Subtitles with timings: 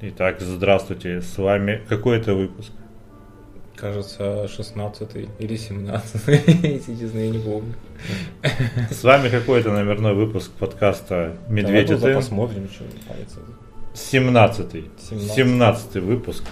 [0.00, 2.70] Итак, здравствуйте, с вами какой это выпуск?
[3.74, 5.08] Кажется, 16
[5.40, 6.22] или 17
[6.62, 7.74] если честно, я не помню.
[8.92, 12.14] С вами какой-то номерной выпуск подкаста «Медведь Давай и ты».
[12.14, 13.38] посмотрим, что палец.
[13.92, 15.34] 17 17.
[15.34, 16.44] 17 выпуск.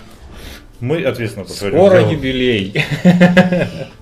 [0.81, 1.77] Мы ответственно подходим.
[1.77, 2.85] Скоро юбилей.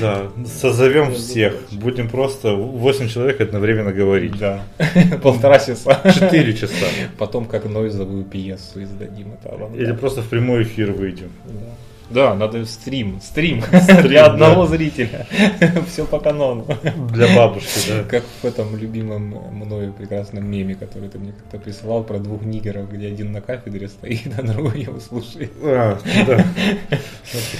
[0.00, 1.54] Да, созовем всех.
[1.72, 4.38] Будем просто 8 человек одновременно говорить.
[4.38, 4.64] Да.
[5.22, 6.00] Полтора часа.
[6.04, 6.86] 4 часа.
[7.18, 9.32] Потом как нойзовую пьесу издадим.
[9.32, 9.56] Это.
[9.74, 11.30] Или просто в прямой эфир выйдем.
[11.44, 11.76] Да.
[12.10, 13.20] Да, надо стрим.
[13.20, 13.62] Стрим.
[13.82, 14.76] Стрим, Для одного да.
[14.76, 15.26] зрителя.
[15.88, 16.66] Все по канону.
[17.12, 18.04] Для бабушки, да.
[18.04, 22.90] Как в этом любимом мною прекрасном меме, который ты мне как-то присылал про двух нигеров,
[22.90, 25.52] где один на кафедре стоит, а другой его слушает.
[25.62, 26.44] А, да.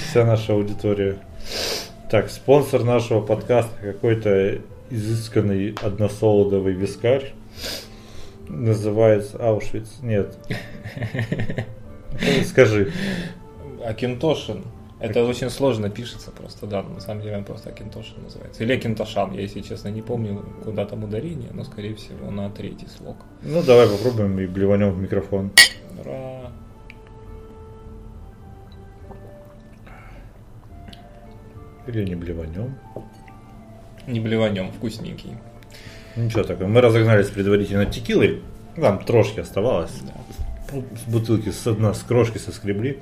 [0.09, 1.17] Вся наша аудитория.
[2.09, 7.33] Так, спонсор нашего подкаста какой-то изысканный односолодовый вискарь.
[8.47, 9.97] Называется Аушвиц.
[10.01, 10.37] Нет.
[12.45, 12.93] Скажи.
[13.85, 14.63] Акинтошин.
[15.01, 18.63] Это очень сложно пишется просто, да, на самом деле он просто Акинтошин называется.
[18.63, 22.87] Или Акинтошан, я, если честно, не помню, куда там ударение, но, скорее всего, на третий
[22.87, 23.17] слог.
[23.43, 25.51] Ну, давай попробуем и блеванем в микрофон.
[25.99, 26.51] Ура!
[31.87, 32.77] Или не блеванем.
[34.07, 35.37] Не блеванем, вкусненький.
[36.15, 36.67] Ничего такого.
[36.67, 38.41] Мы разогнались предварительно текилой.
[38.75, 39.91] Там трошки оставалось.
[40.01, 40.81] Да.
[40.97, 43.01] С бутылки с одна с крошки соскребли.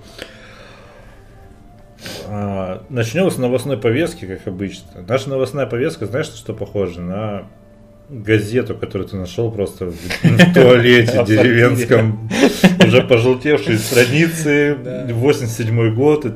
[2.28, 5.02] А, начнем с новостной повестки, как обычно.
[5.08, 7.02] Наша новостная повестка, знаешь, на что похоже?
[7.02, 7.47] На
[8.09, 12.29] газету, которую ты нашел просто в, в туалете деревенском.
[12.85, 15.07] Уже пожелтевшие страницы, Да.
[15.09, 16.31] 87 год, и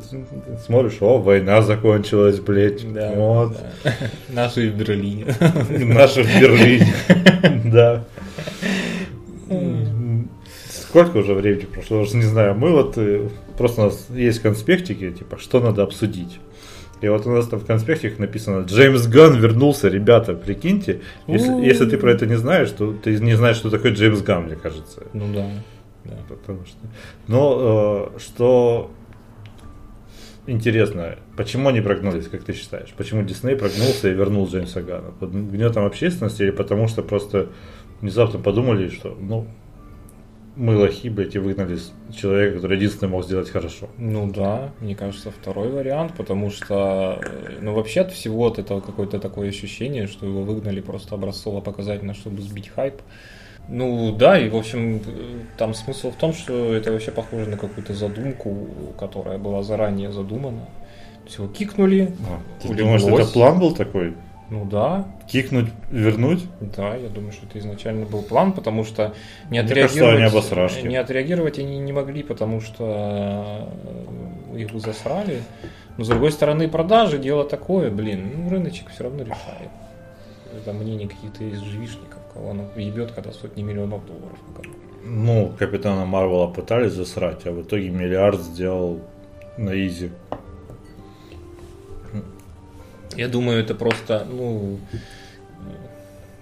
[0.66, 2.84] смотришь, о, война закончилась, блядь.
[2.84, 3.58] Вот.
[4.30, 5.26] Наши в Берлине.
[5.70, 6.94] Наша в Берлине.
[7.66, 8.04] Да.
[10.70, 12.56] Сколько уже времени прошло, уже не знаю.
[12.56, 16.40] Мы вот э, просто у нас есть конспектики, типа, что надо обсудить.
[17.02, 21.02] И вот у нас там в конспектиках написано Джеймс Ган вернулся, ребята, прикиньте.
[21.28, 24.46] Если, если ты про это не знаешь, то ты не знаешь, что такое Джеймс Ган,
[24.46, 25.04] мне кажется.
[25.14, 25.46] Ну да.
[26.06, 26.18] да.
[26.28, 26.78] Потому что.
[27.28, 28.92] Но э, что
[30.46, 32.94] интересно, почему они прогнулись, как ты считаешь?
[32.98, 35.12] Почему Дисней прогнулся и вернул Джеймса Гана?
[35.20, 37.48] Под гнетом общественности или потому что просто
[38.02, 39.48] внезапно подумали, что ну
[40.60, 41.80] мы лохи, блядь, и выгнали
[42.14, 43.88] человека, который единственный мог сделать хорошо.
[43.98, 48.82] Ну да, мне кажется, второй вариант, потому что, э, ну вообще от всего от этого
[48.82, 52.96] какое-то такое ощущение, что его выгнали просто образцово-показательно, чтобы сбить хайп.
[53.70, 55.02] Ну да, и в общем, э,
[55.58, 58.68] там смысл в том, что это вообще похоже на какую-то задумку,
[59.00, 60.68] которая была заранее задумана.
[61.22, 62.12] То есть его кикнули,
[62.62, 63.02] Ты улеглось.
[63.04, 64.14] думаешь, это план был такой?
[64.50, 66.46] Ну да, Кикнуть, вернуть?
[66.60, 69.14] да, я думаю, что это изначально был план, потому что
[69.52, 70.88] не Мне кажется, отреагировать, они обосрашки.
[70.88, 73.70] не отреагировать они не могли, потому что
[74.54, 75.44] э, их бы засрали.
[75.98, 79.70] Но с другой стороны, продажи дело такое, блин, ну, рыночек все равно решает.
[80.56, 84.38] Это мнение каких-то из живишников, кого оно ебет, когда сотни миллионов долларов.
[85.06, 89.00] Ну, Капитана Марвела пытались засрать, а в итоге миллиард сделал
[89.58, 90.10] на изи.
[93.16, 94.80] Я думаю, это просто, ну,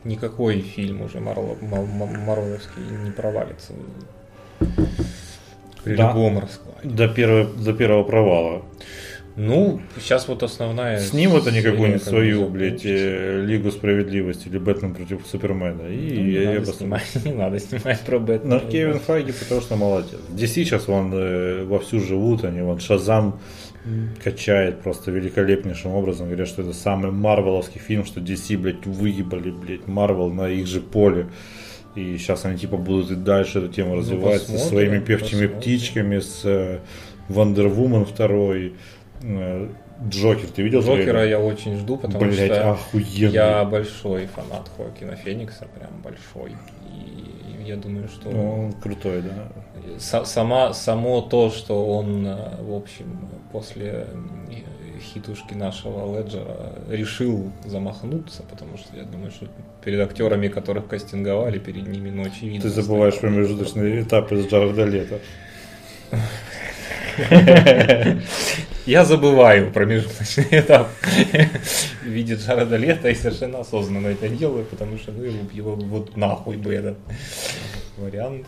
[0.03, 3.73] никакой фильм уже Марвел- Мар- Мар- марвеловский не провалится
[5.83, 6.09] при Да.
[6.09, 6.89] любом раскладе.
[6.89, 8.61] До первого, до первого провала.
[9.37, 10.99] Ну, сейчас вот основная...
[10.99, 15.83] Снимут они какую-нибудь свою, блядь, э, Лигу справедливости или Бэтмен против Супермена.
[15.83, 18.59] Ну, И не, я, надо снимать, не надо снимать про Бэтмена.
[18.63, 20.19] Но Кевин Файги, потому что молодец.
[20.31, 23.39] DC сейчас вон э, вовсю живут, они вон Шазам
[24.23, 26.25] качает просто великолепнейшим образом.
[26.25, 30.81] Говорят, что это самый марвеловский фильм, что DC, блядь, выебали, блядь, Марвел на их же
[30.81, 31.27] поле.
[31.95, 35.47] И сейчас они типа будут и дальше эту тему развивать со Ну, посмотрим, своими певчими
[35.47, 35.59] посмотрим.
[35.59, 36.41] птичками, с
[37.29, 38.71] 2, э,
[39.21, 40.49] Джокер.
[40.49, 41.25] Ты видел Джокера трейлер?
[41.29, 43.31] я очень жду, потому Блядь, что охуенно.
[43.31, 46.51] я большой фанат Хоакина Феникса, прям большой.
[46.91, 49.47] И я думаю, что Ну, он крутой, да.
[49.97, 54.05] Са- сама, само то, что он, э, в общем, после
[54.51, 54.55] э,
[55.01, 59.47] хитушки нашего Леджера решил замахнуться, потому что я думаю, что
[59.83, 62.61] перед актерами, которых кастинговали, перед ними, ну, очевидно.
[62.61, 63.35] Ты забываешь стояло.
[63.35, 65.19] промежуточный этап из Джареда Лето.
[68.85, 70.87] Я забываю промежуточный этап
[72.01, 76.15] в виде Джареда Лето и совершенно осознанно это делаю, потому что ну его, его вот
[76.15, 76.97] нахуй бы этот
[77.97, 78.45] вариант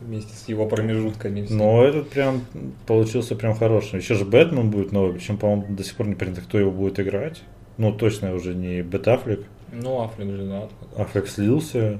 [0.00, 1.46] вместе с его промежутками.
[1.48, 2.42] Но этот прям
[2.86, 4.00] получился прям хороший.
[4.00, 7.00] Еще же Бэтмен будет новый, причем, по-моему, до сих пор не понятно, кто его будет
[7.00, 7.42] играть.
[7.78, 9.44] Ну, точно уже не Бет Аффлек.
[9.72, 10.70] Ну, Аффлек женат.
[10.96, 11.98] Аффлек слился.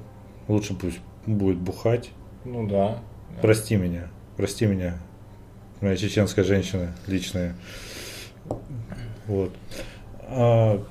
[0.48, 2.10] Лучше пусть будет бухать.
[2.44, 2.98] Ну да.
[3.40, 4.08] Прости меня.
[4.36, 4.98] Прости меня,
[5.82, 7.54] моя чеченская женщина личная.
[9.26, 9.52] Вот.
[10.28, 10.82] А,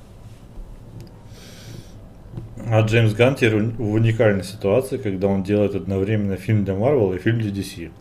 [2.68, 7.18] а Джеймс Ганн теперь в уникальной ситуации, когда он делает одновременно фильм для Марвел и
[7.18, 7.92] фильм для DC.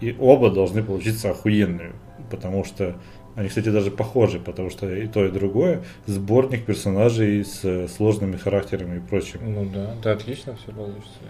[0.00, 1.92] И оба должны получиться охуенными,
[2.30, 2.96] потому что
[3.36, 8.98] они, кстати, даже похожи, потому что и то, и другое сборник персонажей с сложными характерами
[8.98, 9.40] и прочим.
[9.42, 11.20] Ну да, да, отлично все получится.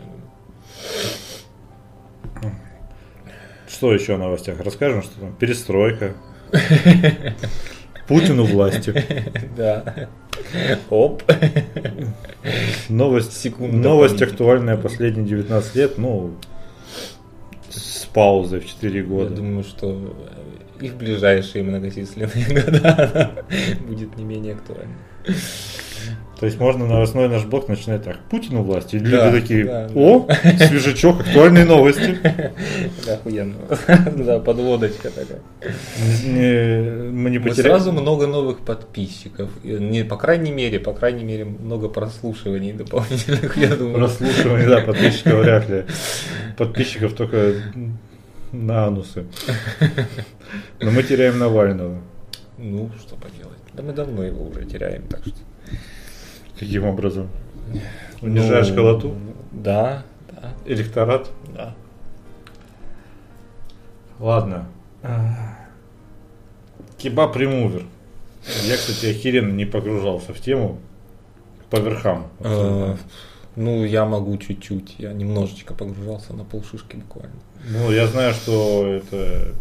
[3.70, 4.60] Что еще о новостях?
[4.60, 6.14] Расскажем, что там перестройка.
[8.08, 8.94] Путину властью.
[9.56, 10.08] Да.
[10.90, 11.22] Оп.
[12.88, 16.34] Новость, Секунда новость актуальная последние 19 лет, ну,
[17.68, 19.30] с паузой в 4 Я года.
[19.30, 20.16] думаю, что
[20.80, 22.30] и в ближайшие многочисленные
[22.64, 23.44] года
[23.86, 24.94] будет не менее актуальна.
[26.40, 28.18] То есть можно новостной наш блок начинать так.
[28.30, 28.96] Путину власти.
[28.96, 29.94] И люди Да, такие, да, да.
[29.94, 30.26] о,
[30.66, 32.18] свежачок, актуальные новости.
[33.06, 33.56] Да, охуенно.
[34.16, 35.40] Да, подводочка такая.
[36.24, 37.68] Мы не потеряли.
[37.68, 39.50] сразу много новых подписчиков.
[39.62, 43.96] Не, по крайней мере, по крайней мере, много прослушиваний дополнительных, я думаю.
[43.96, 45.84] Прослушивание, да, подписчиков вряд ли.
[46.56, 47.52] Подписчиков только
[48.52, 49.26] на анусы.
[50.80, 52.00] Но мы теряем Навального.
[52.56, 53.58] Ну, что поделать.
[53.74, 55.34] Да мы давно его уже теряем, так что.
[56.60, 57.28] Каким образом?
[58.20, 59.14] Унижаешь Ну, колоту?
[59.50, 61.30] Да, да, Электорат?
[61.54, 61.74] да.
[64.18, 64.66] Ладно.
[66.98, 67.84] Кебаб ремувер.
[68.64, 70.78] Я, кстати, охеренно не погружался в тему
[71.70, 72.26] по верхам.
[72.40, 72.94] Э,
[73.56, 74.96] Ну, я могу чуть-чуть.
[74.98, 77.34] Я немножечко погружался на полшишки буквально.
[77.68, 79.54] Ну, я знаю, что это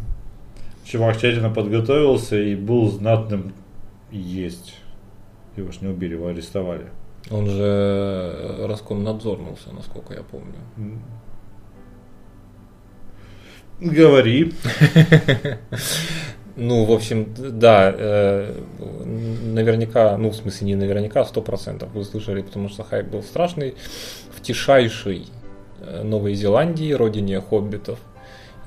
[0.84, 3.54] чувак тщательно подготовился и был знатным
[4.12, 4.75] есть.
[5.59, 6.88] Его ж не убили, его арестовали.
[7.29, 10.56] Он же Роскомнадзорнулся, насколько я помню.
[13.79, 14.53] Говори.
[16.61, 18.53] Ну, в общем, да, э,
[19.45, 23.75] наверняка, ну, в смысле, не наверняка, сто процентов вы слышали, потому что хайп был страшный.
[24.35, 25.27] В тишайшей
[25.79, 28.00] э, Новой Зеландии, родине хоббитов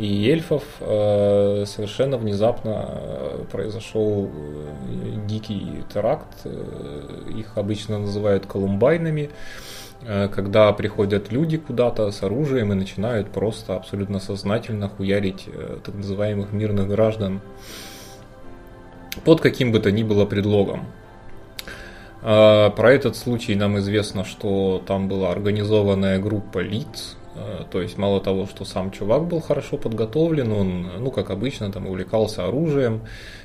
[0.02, 6.46] и эльфов, э, совершенно внезапно э, произошел э, дикий теракт.
[7.36, 9.30] Их обычно называют колумбайнами
[10.34, 15.46] когда приходят люди куда-то с оружием и начинают просто абсолютно сознательно хуярить
[15.84, 17.40] так называемых мирных граждан
[19.24, 20.86] под каким бы то ни было предлогом.
[22.20, 27.16] Про этот случай нам известно, что там была организованная группа лиц,
[27.70, 31.86] то есть мало того, что сам чувак был хорошо подготовлен, он, ну как обычно, там
[31.86, 33.02] увлекался оружием,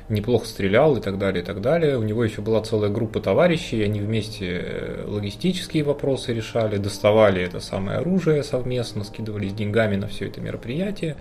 [0.10, 1.98] неплохо стрелял и так далее, и так далее.
[1.98, 7.60] У него еще была целая группа товарищей, они вместе э, логистические вопросы решали, доставали это
[7.60, 11.16] самое оружие совместно, скидывались деньгами на все это мероприятие.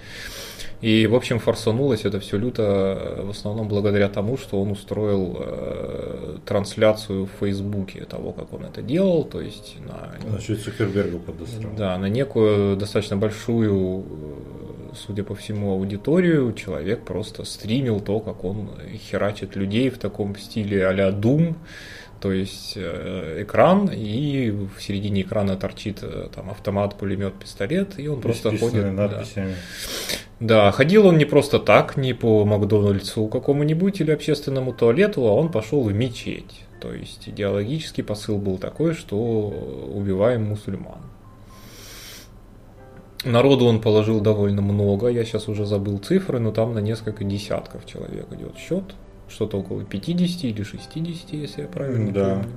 [0.82, 5.37] И, в общем, форсанулось это все люто э, в основном благодаря тому, что он устроил
[5.38, 11.73] э, трансляцию в Фейсбуке того, как он это делал, то есть на Значит, Цукербергу подосрал.
[11.76, 18.44] да, на некую достаточно большую, э, судя по всему, аудиторию человек просто стримил то, как
[18.44, 18.70] он
[19.11, 21.55] херачит людей в таком стиле а-ля Doom.
[22.21, 28.09] То есть э, экран, и в середине экрана торчит э, там автомат, пулемет, пистолет, и
[28.09, 28.97] он просто Исписанные ходит.
[28.97, 29.09] да.
[29.09, 29.55] надписями.
[30.41, 35.51] Да, ходил он не просто так, не по Макдональдсу какому-нибудь или общественному туалету, а он
[35.51, 36.65] пошел в мечеть.
[36.81, 41.01] То есть идеологический посыл был такой, что убиваем мусульман.
[43.25, 47.85] Народу он положил довольно много, я сейчас уже забыл цифры, но там на несколько десятков
[47.87, 48.85] человек идет счет.
[49.29, 52.35] Что-то около 50 или 60, если я правильно Да.
[52.35, 52.49] помню.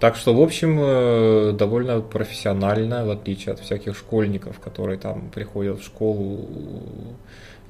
[0.00, 5.80] Так что, в общем, э, довольно профессионально, в отличие от всяких школьников, которые там приходят
[5.80, 6.48] в школу,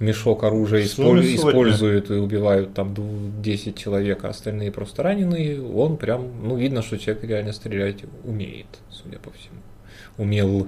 [0.01, 1.37] мешок оружия Сумме исполь- сотни.
[1.51, 6.83] используют и убивают там дв- 10 человек, а остальные просто раненые, он прям, ну, видно,
[6.83, 9.61] что человек реально стрелять умеет, судя по всему.
[10.19, 10.67] Умел.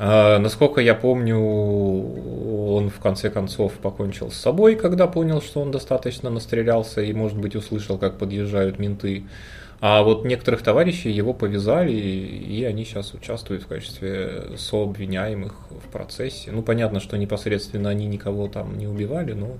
[0.00, 5.72] А, насколько я помню, он в конце концов покончил с собой, когда понял, что он
[5.72, 9.24] достаточно настрелялся и, может быть, услышал, как подъезжают менты.
[9.80, 16.52] А вот некоторых товарищей его повязали, и они сейчас участвуют в качестве сообвиняемых в процессе.
[16.52, 19.58] Ну, понятно, что непосредственно они никого там не убивали, но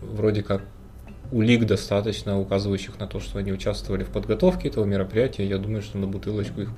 [0.00, 0.62] вроде как
[1.32, 5.44] улик достаточно, указывающих на то, что они участвовали в подготовке этого мероприятия.
[5.44, 6.70] Я думаю, что на бутылочку их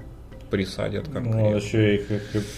[0.52, 1.56] присадят Ну, он конкретно.
[1.56, 2.02] еще и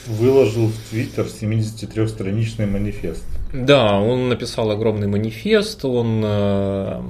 [0.08, 3.24] выложил в Твиттер 73-страничный манифест.
[3.52, 7.00] Да, он написал огромный манифест, он э,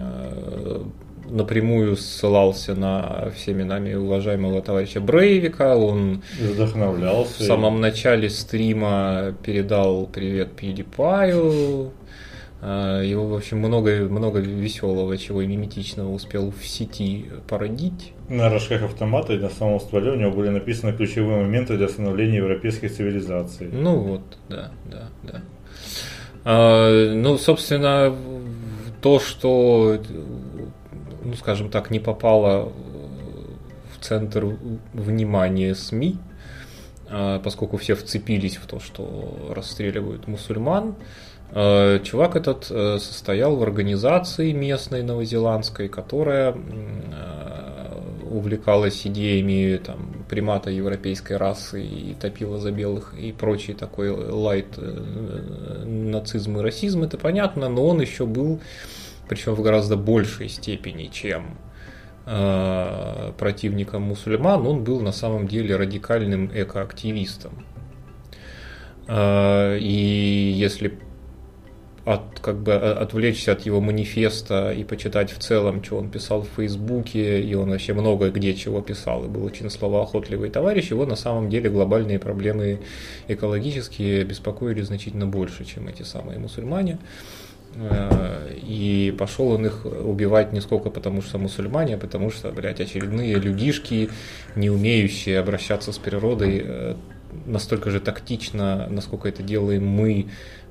[0.00, 0.82] э,
[1.30, 7.42] напрямую ссылался на всеми нами уважаемого товарища Брейвика, он Вдохновлялся.
[7.42, 11.92] в самом начале стрима передал привет PewDiePie,
[12.60, 18.13] а, его, в общем, много, много веселого, чего и миметичного успел в сети породить.
[18.28, 22.38] На рожках автомата и на самом стволе у него были написаны ключевые моменты для становления
[22.38, 23.68] европейских цивилизаций.
[23.70, 25.42] Ну вот, да, да, да.
[26.44, 28.16] А, ну, собственно,
[29.02, 30.00] то, что,
[31.22, 32.72] ну, скажем так, не попало
[33.94, 34.56] в центр
[34.94, 36.16] внимания СМИ,
[37.10, 40.94] а, поскольку все вцепились в то, что расстреливают мусульман,
[41.50, 46.56] а, Чувак этот э, состоял в организации местной новозеландской, которая
[48.30, 55.84] увлекалась идеями там, примата европейской расы и топила за белых и прочий такой лайт э,
[55.86, 58.60] нацизм и расизм, это понятно, но он еще был,
[59.28, 61.58] причем в гораздо большей степени, чем
[62.26, 67.64] э, противником мусульман, он был на самом деле радикальным экоактивистом.
[69.06, 70.98] Э, и если
[72.04, 76.48] от, как бы, отвлечься от его манифеста и почитать в целом, что он писал в
[76.56, 81.16] Фейсбуке, и он вообще много где чего писал, и был очень словоохотливый товарищ, его на
[81.16, 82.80] самом деле глобальные проблемы
[83.28, 86.98] экологические беспокоили значительно больше, чем эти самые мусульмане.
[87.76, 92.80] Э, и пошел он их убивать не сколько потому, что мусульмане, а потому что, блядь,
[92.80, 94.10] очередные людишки,
[94.56, 96.94] не умеющие обращаться с природой э,
[97.46, 100.63] настолько же тактично, насколько это делаем мы, Э,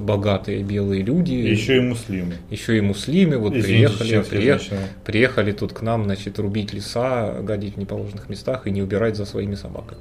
[0.00, 1.34] богатые белые люди.
[1.34, 2.34] Еще и муслимы.
[2.50, 3.38] Еще и муслимы.
[3.38, 8.66] Вот Извините, приехали, приехали, приехали тут к нам, значит, рубить леса, гадить в неположенных местах
[8.66, 10.00] и не убирать за своими собаками.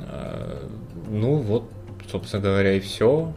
[0.00, 0.66] Э,
[1.08, 1.70] ну вот,
[2.10, 3.32] собственно говоря, и все.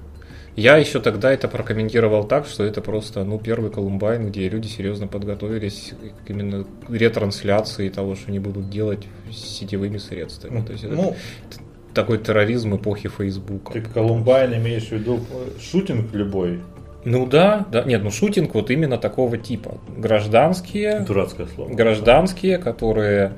[0.55, 5.07] Я еще тогда это прокомментировал так, что это просто ну, первый Колумбайн, где люди серьезно
[5.07, 5.93] подготовились
[6.25, 10.61] к именно ретрансляции того, что они будут делать с сетевыми средствами.
[10.65, 11.15] То есть это, ну,
[11.99, 13.73] такой терроризм эпохи Фейсбука.
[13.73, 15.19] Ты Колумбайн имеешь в виду
[15.59, 16.61] шутинг любой?
[17.03, 19.77] Ну да, да, нет, ну шутинг вот именно такого типа.
[19.97, 21.01] Гражданские.
[21.01, 21.73] Дурацкое слово.
[21.73, 23.33] Гражданские, которые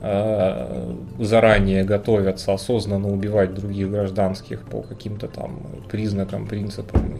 [0.00, 7.18] э, заранее готовятся осознанно убивать других гражданских по каким-то там признакам, принципам.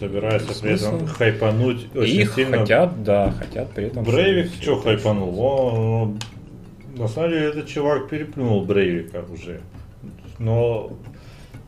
[0.00, 2.58] Собираются при этом хайпануть очень и сильно.
[2.58, 4.02] хотят, да, хотят при этом.
[4.02, 5.40] Брейвик что хайпанул?
[5.40, 6.18] Он,
[6.96, 9.60] на самом деле этот чувак переплюнул Брейвика уже
[10.38, 10.92] но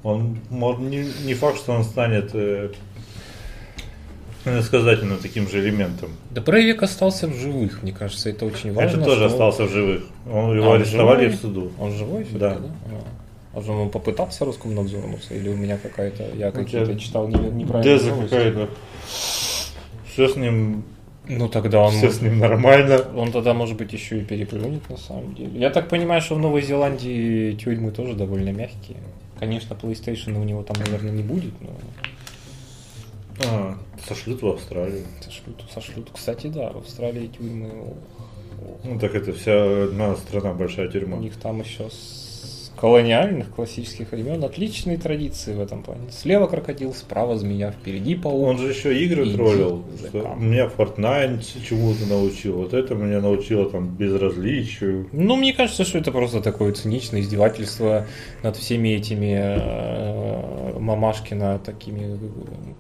[0.03, 2.71] он не, не факт, что он станет э,
[4.45, 6.11] иносказательно таким же элементом.
[6.31, 8.97] Да Брейвик остался в живых, мне кажется, это очень важно.
[8.97, 10.05] Это тоже остался в живых.
[10.31, 11.37] Он, его а, арестовали живой?
[11.37, 11.73] в суду.
[11.79, 12.27] Он живой?
[12.33, 12.57] Да.
[12.57, 12.71] да?
[13.55, 13.59] А.
[13.59, 15.35] а же он попытался Роскомнадзорнуться?
[15.35, 17.83] Или у меня какая-то, я какие-то читал неправильно.
[17.83, 18.71] Деза какая-то.
[20.07, 20.85] Все с ним
[21.29, 21.93] ну тогда он...
[21.93, 23.05] Все с ним нормально.
[23.15, 25.59] Он тогда, может быть, еще и переплюнет на самом деле.
[25.59, 28.99] Я так понимаю, что в Новой Зеландии тюрьмы тоже довольно мягкие.
[29.39, 31.71] Конечно, PlayStation у него там, наверное, не будет, но...
[33.47, 35.05] А, сошлют в Австралию.
[35.25, 36.11] Сошлют, сошлют.
[36.13, 37.95] Кстати, да, в Австралии тюрьмы...
[38.85, 41.17] Ну так это вся одна страна, большая тюрьма.
[41.17, 41.89] У них там еще
[42.81, 46.11] колониальных классических времен отличные традиции в этом плане.
[46.11, 48.49] Слева крокодил, справа змея, впереди паук.
[48.49, 49.85] Он же еще игры троллил.
[50.39, 52.57] Меня Fortnite чему-то научил.
[52.57, 55.09] Вот это меня научило там безразличию.
[55.13, 58.07] Ну, мне кажется, что это просто такое циничное издевательство
[58.43, 62.19] над всеми этими э, мамашкина такими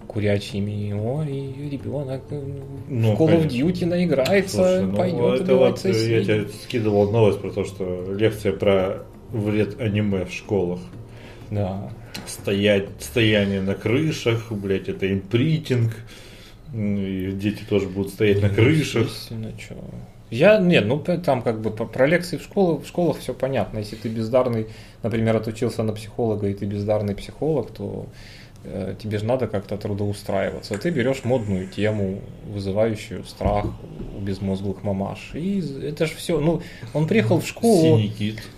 [0.06, 0.94] курячими.
[0.94, 2.22] Ой, ребенок
[2.88, 7.40] ну, в Call of Duty наиграется, Слушай, ну, пойдет это вот, Я тебе скидывал новость
[7.40, 10.80] про то, что лекция про вред аниме в школах.
[11.50, 11.90] Да.
[12.26, 15.92] Стоять, стояние на крышах, блять, это импритинг.
[16.72, 19.08] И дети тоже будут стоять на ну, крышах.
[19.10, 19.76] Что?
[20.30, 23.78] Я, нет, ну там как бы про лекции в школах, в школах все понятно.
[23.78, 24.68] Если ты бездарный,
[25.02, 28.06] например, отучился на психолога, и ты бездарный психолог, то
[28.62, 30.76] тебе же надо как-то трудоустраиваться.
[30.76, 33.66] Ты берешь модную тему, вызывающую страх
[34.16, 35.30] у безмозглых мамаш.
[35.34, 36.40] И это же все.
[36.40, 36.60] Ну,
[36.92, 38.00] он приехал в школу.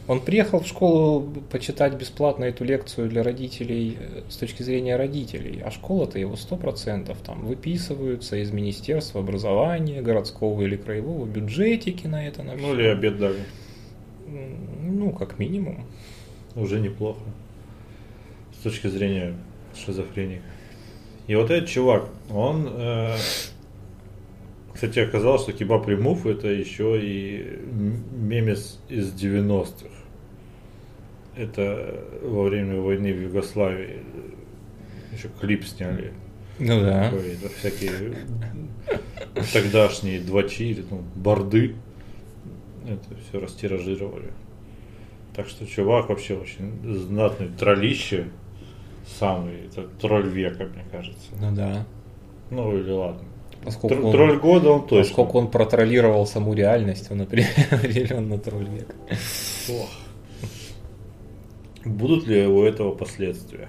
[0.09, 5.63] Он приехал в школу почитать бесплатно эту лекцию для родителей э, с точки зрения родителей.
[5.65, 12.27] А школа-то его сто процентов там выписываются из Министерства образования, городского или краевого бюджетики на
[12.27, 12.43] это.
[12.43, 13.41] На ну или обед дали.
[14.83, 15.85] Ну, как минимум.
[16.57, 17.21] Уже неплохо.
[18.59, 19.35] С точки зрения
[19.77, 20.43] шизофреник.
[21.27, 23.17] И вот этот чувак, он, э,
[24.75, 27.59] кстати, оказалось, что Кебаб Ремув это еще и
[28.13, 29.89] мемес из 90-х.
[31.37, 34.03] Это во время войны в Югославии
[35.13, 36.13] еще клип сняли.
[36.59, 37.11] Ну да.
[37.11, 38.15] Такой, это всякие
[39.53, 41.75] тогдашние двачи, ну, борды,
[42.87, 44.33] это все растиражировали.
[45.35, 48.29] Так что чувак вообще очень знатный троллище,
[49.07, 51.29] самый, это тролль века, мне кажется.
[51.41, 51.85] Ну да.
[52.51, 53.23] Ну или ладно.
[53.65, 54.99] Поскольку Тр- он, Тролль года он точно.
[55.05, 58.95] поскольку он протроллировал саму реальность, он определенно тролль века.
[59.71, 59.91] Ох.
[61.85, 63.69] Будут ли у этого последствия?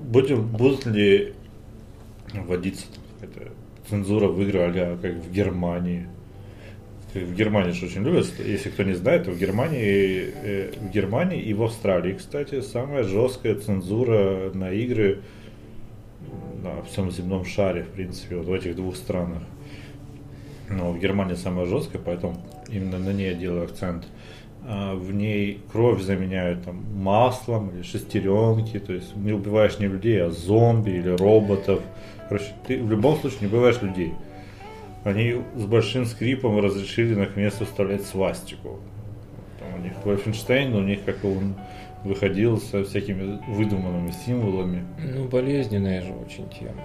[0.00, 1.34] Будем, будут ли
[2.32, 2.86] вводиться
[3.20, 3.52] какая-то
[3.88, 6.08] цензура в игры, а как в Германии?
[7.24, 11.40] В Германии же очень любят, если кто не знает, то в Германии, э, в Германии
[11.40, 15.20] и в Австралии, кстати, самая жесткая цензура на игры
[16.62, 19.42] на всем земном шаре, в принципе, вот в этих двух странах.
[20.68, 24.04] Но в Германии самая жесткая, поэтому именно на ней я делаю акцент.
[24.68, 30.20] А в ней кровь заменяют там маслом или шестеренки, то есть не убиваешь не людей,
[30.22, 31.80] а зомби или роботов.
[32.28, 34.12] Короче, ты в любом случае не убиваешь людей.
[35.06, 38.80] Они с большим скрипом разрешили наконец-то вставлять свастику.
[39.60, 41.54] Там у них Wolfenstein, у них как он
[42.02, 44.84] выходил со всякими выдуманными символами.
[44.98, 46.82] Ну, болезненная же очень тема.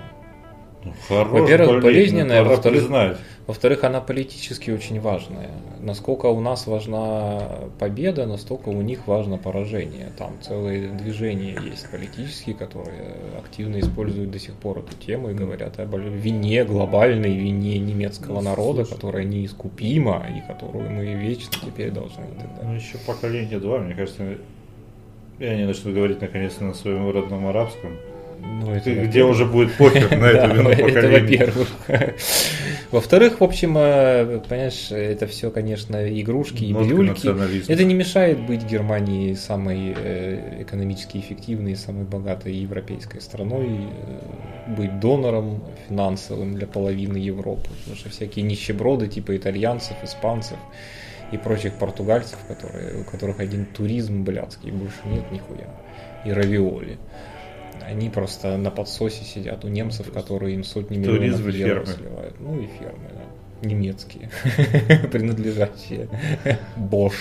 [1.08, 3.18] Хорош, Во-первых, болезнь, болезненная, во-вторых.
[3.48, 5.50] Во-вторых, она политически очень важная.
[5.80, 7.42] Насколько у нас важна
[7.80, 10.12] победа, настолько у них важно поражение.
[10.18, 15.80] Там целые движения есть политические, которые активно используют до сих пор эту тему и говорят
[15.80, 18.96] о вине, глобальной вине немецкого Ну, народа, слушай.
[18.96, 22.26] которая неискупима и которую мы вечно теперь должны
[22.64, 24.38] Ну, еще поколение два, мне кажется,
[25.40, 27.98] и они начнут говорить наконец-то на своем родном арабском.
[28.44, 31.68] Ну, это Где уже будет похер на это вино Это во-первых.
[32.92, 37.72] Во-вторых, в общем, э, понимаешь, это все, конечно, игрушки и бирюльки.
[37.72, 45.00] Это не мешает быть Германии самой э, экономически эффективной, самой богатой европейской страной, э, быть
[45.00, 47.70] донором финансовым для половины Европы.
[47.80, 50.58] Потому что всякие нищеброды типа итальянцев, испанцев
[51.32, 55.68] и прочих португальцев, которые, у которых один туризм блядский, больше нет нихуя.
[56.26, 56.98] И равиоли.
[57.86, 61.86] Они просто на подсосе сидят у немцев, которые им сотни миллионов Туризм евро фермы.
[61.88, 62.40] сливают.
[62.40, 63.68] Ну и фермы, да.
[63.68, 64.30] Немецкие,
[65.12, 66.08] принадлежащие
[66.78, 67.14] Bosch.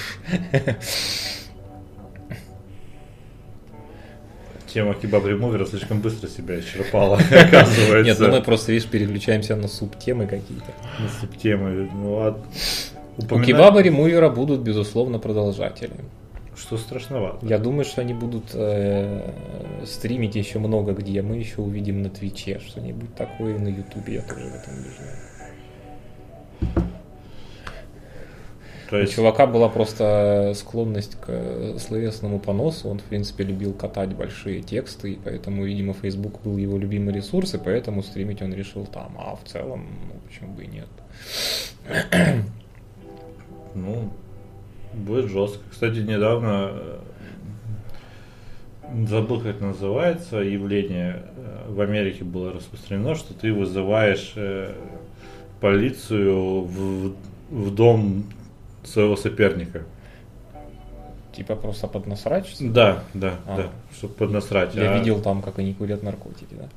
[4.73, 8.03] Тема кебаб ремувера слишком быстро себя исчерпала, оказывается.
[8.05, 10.73] Нет, ну мы просто, видишь, переключаемся на субтемы какие-то.
[11.01, 11.91] На субтемы.
[11.93, 12.45] Ну, ладно.
[13.19, 15.91] У Упоминать- кебаба ремувера будут, безусловно, продолжатели.
[16.61, 17.47] Что страшновато.
[17.47, 19.33] Я думаю, что они будут э,
[19.87, 21.23] стримить еще много где.
[21.23, 25.31] Мы еще увидим на Твиче что-нибудь такое, и на Ютубе я тоже в этом убежден.
[28.91, 32.91] То У есть, чувака была просто склонность к э, словесному поносу.
[32.91, 37.55] Он, в принципе, любил катать большие тексты, и поэтому, видимо, Facebook был его любимый ресурс,
[37.55, 39.17] и поэтому стримить он решил там.
[39.19, 40.89] А в целом, ну, почему бы и нет.
[43.75, 44.11] ну,
[44.93, 45.61] будет жестко.
[45.71, 46.99] Кстати, недавно э,
[49.09, 54.75] забыл, как это называется, явление э, в Америке было распространено, что ты вызываешь э,
[55.61, 57.15] полицию в,
[57.51, 58.25] в дом
[58.83, 59.83] своего соперника.
[61.33, 62.55] Типа просто поднасрать.
[62.61, 63.57] Да, да, А.
[63.57, 64.75] да, чтобы поднасрать.
[64.75, 66.69] Я А- видел там, как они курят наркотики, да.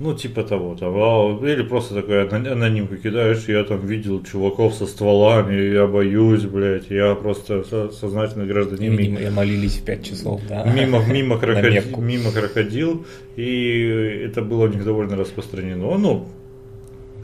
[0.00, 4.86] Ну, типа того, там, а, или просто такой анонимку кидаешь, я там видел чуваков со
[4.86, 8.96] стволами, я боюсь, блядь, я просто со- сознательный гражданин.
[8.96, 10.62] Видимо, молились в 5 часов, да.
[10.72, 12.00] Мимо, мимо, На крокоди- Мекку.
[12.00, 15.98] мимо крокодил, и это было у них довольно распространено.
[15.98, 16.28] Ну,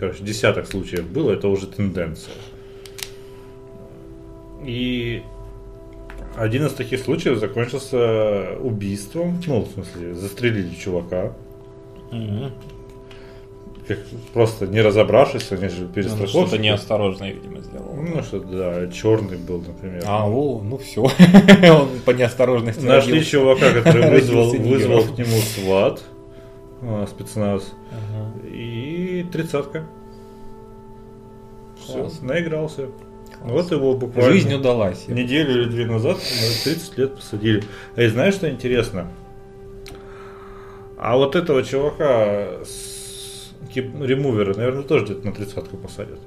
[0.01, 2.35] короче, десяток случаев было, это уже тенденция.
[4.67, 5.23] И
[6.37, 11.35] один из таких случаев закончился убийством, ну, в смысле, застрелили чувака,
[12.15, 12.53] Мгм.
[13.87, 13.99] как
[14.33, 16.31] просто не разобравшись, они же Ну, перестраховщики.
[16.47, 17.93] Что-то неосторожное, видимо, сделал.
[17.95, 20.03] Ну, что да, черный был, например.
[20.07, 21.03] А, о, ну все.
[21.71, 23.31] Он по неосторожности Нашли родился.
[23.31, 26.03] чувака, который вызвал, вызвал к нему сват,
[26.83, 28.47] а, спецназ, Ага.
[28.49, 29.85] и тридцатка.
[31.83, 32.87] Все, наигрался.
[33.39, 33.53] Класс.
[33.53, 35.07] Вот его буквально Жизнь удалась.
[35.09, 37.65] неделю или две назад на 30 лет посадили.
[37.97, 39.09] А и знаешь, что интересно?
[41.05, 46.19] А вот этого чувака с ремувера, наверное, тоже где-то на тридцатку посадят.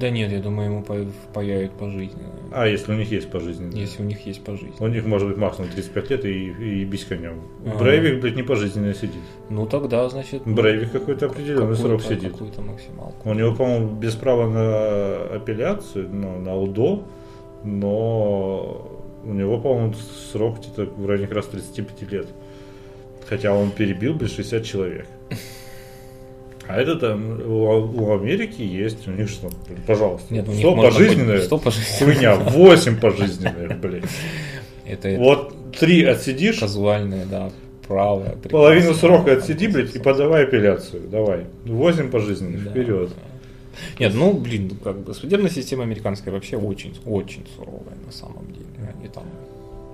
[0.00, 0.84] Да нет, я думаю, ему
[1.30, 2.32] впаяют пожизненно.
[2.50, 3.72] А, если у них есть пожизненно.
[3.72, 4.74] Если у них есть пожизненно.
[4.80, 6.50] У них может быть максимум 35 лет и,
[6.80, 7.42] и без конем.
[7.64, 7.78] Ага.
[7.78, 9.22] Брейвик, блядь, не пожизненно сидит.
[9.48, 10.42] Ну тогда, значит...
[10.44, 12.32] Брейвик какой-то определенный срок какую-то- сидит.
[12.32, 13.30] Какую-то максималку.
[13.30, 17.04] У него, по-моему, без права на апелляцию, ну, на УДО,
[17.62, 18.90] но
[19.22, 19.94] у него, по-моему,
[20.32, 22.26] срок где-то в районе как раз 35 лет.
[23.28, 25.06] Хотя он перебил, блин, 60 человек.
[26.66, 27.64] А это там у,
[28.04, 29.50] у Америки есть, у них что,
[29.86, 30.32] пожалуйста.
[30.32, 31.36] Нет, у них 100 можно пожизненное.
[31.36, 32.14] хоть 100 пожизненных.
[32.14, 34.04] Хуйня, 8 пожизненных, блин.
[34.86, 37.50] Это, Вот три отсидишь, казуальные, да,
[37.86, 38.36] правые.
[38.50, 41.02] половину срока отсиди, блядь, и подавай апелляцию.
[41.10, 41.44] Давай.
[41.66, 42.70] 8 пожизненных, Да.
[42.70, 43.10] вперед.
[43.98, 48.66] Нет, ну, блин, как бы судебная система американская вообще очень, очень суровая на самом деле.
[48.98, 49.24] Они там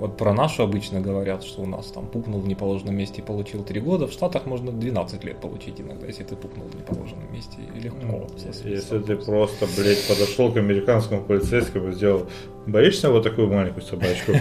[0.01, 3.63] вот про нашу обычно говорят, что у нас там пукнул в неположенном месте и получил
[3.63, 4.07] 3 года.
[4.07, 7.59] В Штатах можно 12 лет получить иногда, если ты пукнул в неположенном месте.
[7.77, 7.99] И легко.
[8.01, 8.27] Ну,
[8.65, 12.27] Если ты просто, блядь, подошел к американскому полицейскому и сделал,
[12.67, 14.33] боишься вот такую маленькую собачку?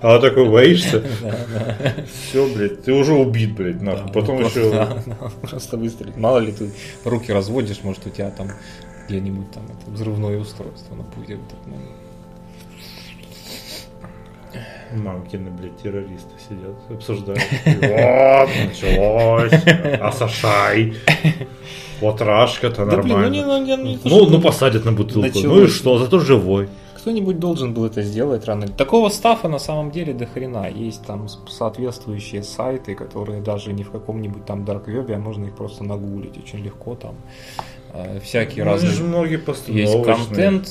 [0.00, 1.02] А вот такой боишься?
[2.28, 4.12] Все, блядь, ты уже убит, блядь, нахуй.
[4.12, 5.02] Потом еще...
[5.42, 6.16] просто выстрелить.
[6.16, 6.70] Мало ли ты
[7.04, 8.48] руки разводишь, может у тебя там
[9.08, 12.04] где-нибудь там это взрывное устройство на пузе в этот момент.
[14.92, 17.40] Мамкины, блядь, террористы сидят, обсуждают.
[17.64, 19.52] Вот, началось.
[20.00, 20.94] Асашай.
[22.00, 23.46] Вот рашка-то ну, нормально.
[23.46, 25.38] ну, Ну, что- ну посадят на бутылку.
[25.42, 26.68] Ну и что, зато живой.
[26.96, 28.66] Кто-нибудь должен был это сделать рано.
[28.66, 30.70] Такого стафа на самом деле до хрена.
[30.70, 35.84] Есть там соответствующие сайты, которые даже не в каком-нибудь там дарквебе, а можно их просто
[35.84, 37.14] нагуглить очень легко там.
[37.92, 38.92] Э, всякие Ну, разные.
[38.92, 40.66] же многие Есть контент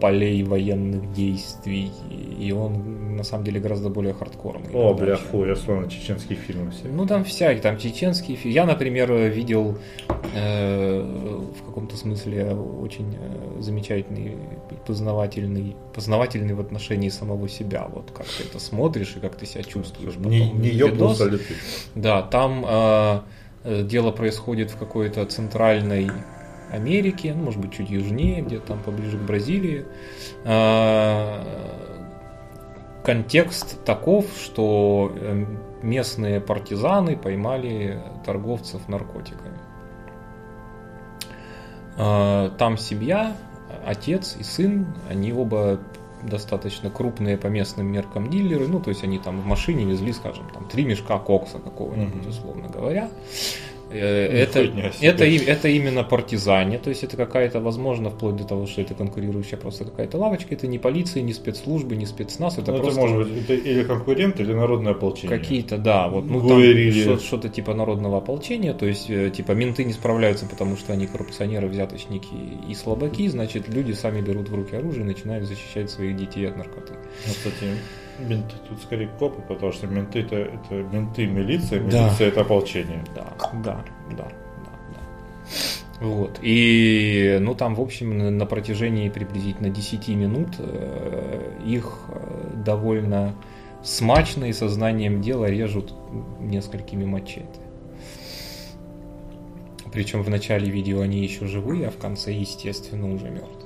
[0.00, 1.92] полей военных действий,
[2.38, 4.70] и он на самом деле гораздо более хардкорный.
[4.72, 6.88] О, бля, фу, я смотрел чеченские фильмы все.
[6.88, 8.54] Ну там всякие, там чеченские фильмы.
[8.54, 9.78] Я, например, видел
[10.34, 14.36] э, в каком-то смысле очень э, замечательный,
[14.86, 17.86] познавательный, познавательный в отношении самого себя.
[17.92, 20.14] Вот как ты это смотришь и как ты себя чувствуешь.
[20.14, 20.30] потом.
[20.30, 21.54] Не, не ёбнулся ли ты?
[21.94, 23.20] Да, там э,
[23.64, 26.10] э, дело происходит в какой-то центральной
[26.70, 29.86] Америке, ну, может быть, чуть южнее, где-то там поближе к Бразилии.
[30.44, 31.42] Э,
[33.04, 35.44] Контекст таков, что э,
[35.82, 39.58] местные партизаны поймали торговцев наркотиками.
[41.96, 43.36] Э, Там семья,
[43.86, 45.80] отец и сын, они оба
[46.22, 50.50] достаточно крупные по местным меркам дилеры, ну, то есть они там в машине везли, скажем,
[50.52, 52.28] там три мешка кокса какого-нибудь, Мгм.
[52.28, 53.08] условно говоря.
[53.92, 54.60] Э, Это,
[55.00, 59.58] это, это именно партизане, то есть это какая-то, возможно, вплоть до того, что это конкурирующая
[59.58, 63.28] просто какая-то лавочка, это не полиция, не спецслужбы, не спецназ, это Ну, это просто может
[63.28, 65.36] быть это или конкурент, или народное ополчение.
[65.38, 67.04] какие-то, да, вот, ну, Гуэрили.
[67.04, 70.92] там что- что-то типа народного ополчения, то есть, э, типа, менты не справляются, потому что
[70.92, 72.28] они коррупционеры, взяточники
[72.68, 76.56] и слабаки, значит, люди сами берут в руки оружие и начинают защищать своих детей от
[76.56, 76.92] наркоты.
[77.26, 77.72] Ну, кстати,
[78.20, 82.04] менты тут скорее копы, потому что менты это, это менты милиция, Да.
[82.04, 83.04] милиция это ополчение.
[83.14, 83.26] Да,
[83.64, 84.28] да, да, да,
[84.94, 86.04] да.
[86.06, 86.38] Вот.
[86.42, 93.34] И, ну, там, в общем, на, протяжении приблизительно 10 минут э, их э, довольно
[93.82, 95.94] смачно и сознанием дела режут
[96.40, 97.46] несколькими мачете.
[99.92, 103.59] Причем в начале видео они еще живые, а в конце, естественно, уже мертвые.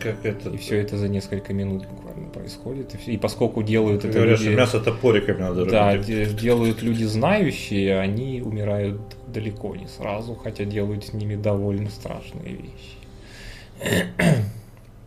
[0.00, 0.50] Как это?
[0.50, 2.94] И все это за несколько минут буквально происходит.
[3.06, 6.06] И, поскольку делают это Говорят, что люди- мясо топориками надо да, рубить.
[6.06, 12.54] де- делают люди знающие, они умирают далеко не сразу, хотя делают с ними довольно страшные
[12.56, 14.08] вещи.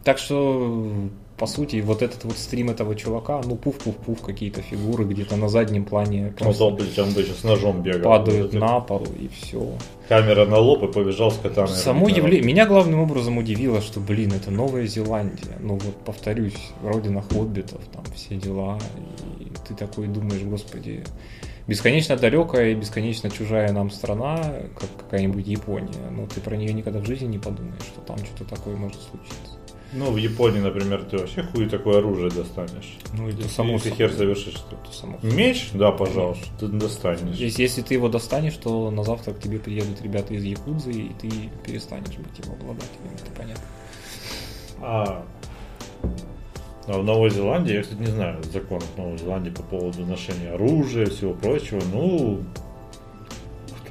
[0.04, 0.92] Так что,
[1.42, 5.86] по сути, вот этот вот стрим этого чувака, ну пуф-пуф-пуф, какие-то фигуры где-то на заднем
[5.86, 8.12] плане Ну, просто он, блядь, он бы сейчас ножом бегал.
[8.12, 9.68] падают на пол и все.
[10.08, 11.66] Камера на лоб и побежал с котами.
[11.66, 15.58] Само явление, меня главным образом удивило, что, блин, это Новая Зеландия.
[15.60, 18.78] Ну вот, повторюсь, родина хоббитов, там все дела.
[19.40, 21.04] И ты такой думаешь, господи,
[21.66, 24.38] бесконечно далекая и бесконечно чужая нам страна,
[24.80, 26.08] как какая-нибудь Япония.
[26.12, 29.61] Но ты про нее никогда в жизни не подумаешь, что там что-то такое может случиться.
[29.94, 32.98] Ну, в Японии, например, ты вообще хуй такое оружие достанешь.
[33.14, 33.98] Ну, это Если само ты собой.
[33.98, 34.54] хер совершишь.
[34.54, 35.72] что Это само Меч?
[35.74, 37.36] Да, пожалуйста, ты достанешь.
[37.36, 41.12] Если, если ты его достанешь, то на завтра к тебе приедут ребята из Якудзы, и
[41.20, 41.30] ты
[41.66, 43.64] перестанешь быть его обладателем, это понятно.
[44.82, 45.26] А,
[46.88, 51.06] а в Новой Зеландии, я, кстати, не знаю законов Новой Зеландии по поводу ношения оружия
[51.06, 51.82] и всего прочего.
[51.92, 52.44] Ну,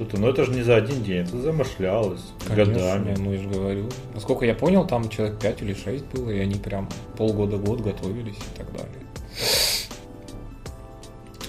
[0.01, 3.15] кто-то, но это же не за один день, это замышлялось годами.
[3.17, 3.89] ну я же говорю.
[4.13, 8.57] Насколько я понял, там человек 5 или 6 было, и они прям полгода-год готовились и
[8.57, 9.05] так далее.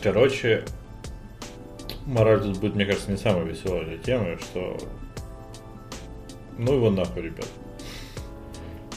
[0.02, 0.64] Короче,
[2.06, 4.76] мораль тут будет, мне кажется, не самая веселая для темы, что
[6.58, 7.48] ну его нахуй, ребят.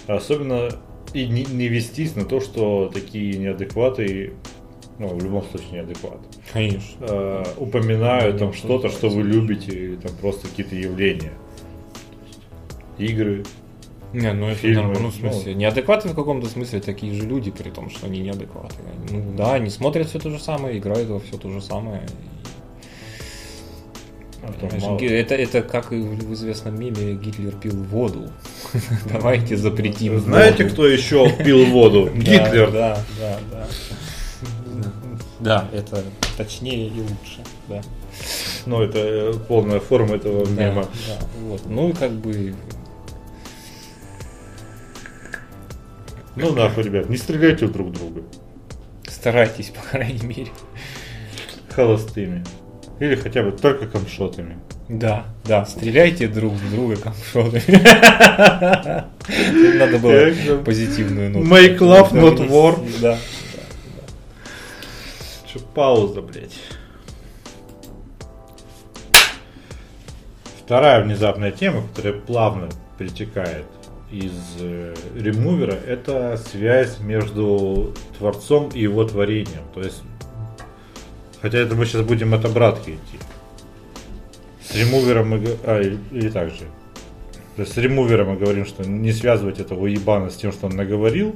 [0.07, 0.69] Особенно
[1.13, 4.33] и не, не вестись на то, что такие неадекваты,
[4.99, 6.97] ну, в любом случае неадекваты, Конечно.
[7.01, 11.33] э, упоминают там Ну, что-то, что вы любите, или там просто какие-то явления.
[12.97, 13.43] Игры.
[14.13, 15.01] Не, ну это Фильмы, нормально.
[15.01, 18.75] Ну, в смысле, неадекваты в каком-то смысле такие же люди, при том, что они неадекваты.
[19.11, 22.03] Ну да, они смотрят все то же самое, играют во все то же самое.
[24.41, 28.29] А Это, это как и в известном меме Гитлер пил воду.
[29.11, 30.19] Давайте запретим.
[30.19, 30.73] Знаете, воду.
[30.73, 32.09] кто еще пил воду?
[32.15, 32.71] Да, Гитлер.
[32.71, 33.67] Да, да, да.
[35.45, 36.03] Да, это
[36.37, 37.41] точнее и лучше.
[37.69, 37.81] Да.
[38.65, 40.87] Ну, это э, полная форма этого Да, мема.
[41.07, 41.61] да, вот.
[41.67, 42.55] Ну как бы
[46.35, 48.23] Ну нахуй, ребят, не стреляйте друг друга.
[49.07, 50.49] старайтесь, по крайней мере.
[51.69, 52.43] Холостыми.
[52.99, 54.57] Или хотя бы только камшотами.
[54.89, 57.61] Да, да, стреляйте друг в друга камшотами.
[59.77, 61.45] Надо было позитивную ноту.
[61.45, 62.79] Make love, not war.
[63.01, 63.17] Да.
[65.75, 66.55] Пауза, блядь.
[70.63, 73.65] Вторая внезапная тема, которая плавно перетекает
[74.09, 79.63] из э, ремувера, это связь между творцом и его творением.
[79.73, 80.01] То есть,
[81.41, 83.19] хотя это мы сейчас будем от обратки идти.
[84.63, 85.43] С ремувером мы...
[85.65, 86.65] А, или, или так же.
[87.57, 90.75] То есть с ремувером мы говорим, что не связывать этого ебана с тем, что он
[90.75, 91.35] наговорил,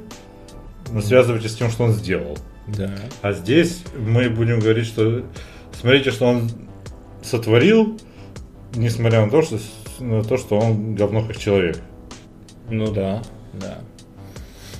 [0.90, 2.36] но связывайте с тем, что он сделал.
[2.66, 2.90] Да.
[3.22, 5.24] А здесь мы будем говорить, что
[5.72, 6.50] смотрите, что он
[7.22, 7.98] сотворил,
[8.74, 9.58] несмотря на то, что,
[10.00, 11.78] на то, что он говно как человек.
[12.68, 13.22] Ну да,
[13.54, 13.78] да.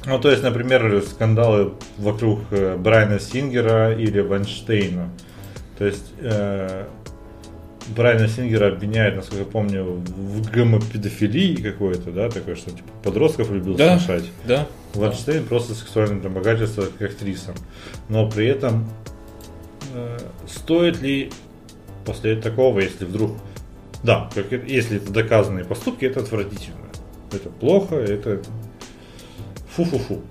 [0.06, 5.10] Ну, то есть, например, скандалы вокруг э, Брайана Сингера или Вайнштейна.
[5.76, 6.86] То есть, э,
[7.94, 13.74] Брайана Сингера обвиняют, насколько я помню, в гомопедофилии какой-то, да, такой, что типа подростков любил
[13.76, 13.98] Да.
[13.98, 14.24] сношать.
[14.46, 14.66] Да.
[14.94, 17.54] Вайнштейн просто сексуальное домогательство к актрисам.
[18.08, 18.88] Но при этом
[19.94, 21.30] э, стоит ли
[22.04, 23.32] после такого, если вдруг...
[24.02, 26.76] Да, как если это доказанные поступки, это отвратительно.
[27.32, 28.42] Это плохо, это
[29.76, 30.22] фу-фу-фу.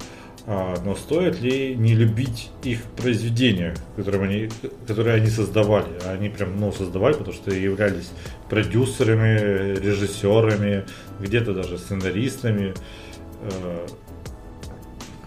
[0.52, 4.50] А, но стоит ли не любить их произведения, которые они,
[4.88, 6.00] которые они создавали?
[6.04, 8.10] А Они прям ну, создавали, потому что являлись
[8.50, 10.86] продюсерами, режиссерами,
[11.20, 12.74] где-то даже сценаристами.
[13.44, 13.88] Э,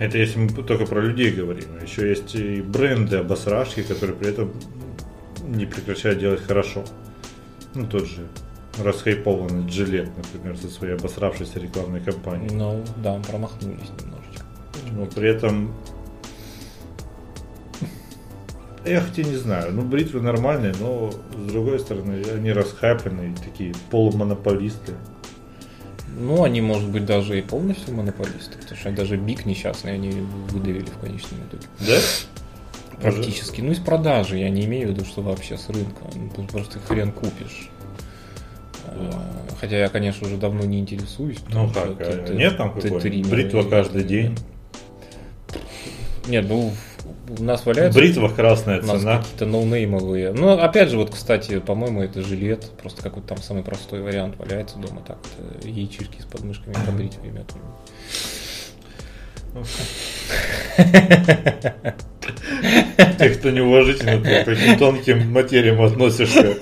[0.01, 1.69] это если мы только про людей говорим.
[1.81, 4.53] Еще есть и бренды, обосрашки, которые при этом
[5.47, 6.83] не прекращают делать хорошо.
[7.77, 8.27] Ну, тот же
[8.83, 12.53] расхайпованный Джилет, например, со своей обосравшейся рекламной кампанией.
[12.53, 14.22] Ну, да, промахнулись немножечко.
[14.91, 15.75] Но при этом...
[18.85, 24.95] Я хотя не знаю, ну бритвы нормальные, но с другой стороны, они расхайпанные, такие полумонополисты.
[26.19, 30.11] Ну, они, может быть, даже и полностью монополисты, потому что даже Биг несчастный они
[30.51, 31.67] выдавили в конечном итоге.
[31.79, 31.99] Да?
[33.01, 33.61] Практически.
[33.61, 36.03] Ну, из продажи, я не имею в виду, что вообще с рынка.
[36.37, 37.71] Ну, просто хрен купишь.
[38.87, 41.39] А, Хотя я, конечно, уже давно не интересуюсь.
[41.51, 44.37] Ну как, что а это- нет там это какой триммеры Бритва каждый день.
[46.29, 46.73] Нет, ну,
[47.39, 47.99] у нас валяются...
[47.99, 49.19] Бритва красная У нас цена.
[49.19, 50.33] какие-то ноунеймовые.
[50.33, 52.71] Ну, опять же, вот, кстати, по-моему, это жилет.
[52.81, 55.03] Просто какой-то там самый простой вариант валяется дома.
[55.07, 57.65] Так, вот, э, яичишки с подмышками побрить мятными.
[63.19, 66.57] Ты кто неуважительно ты к таким тонким материям относишься.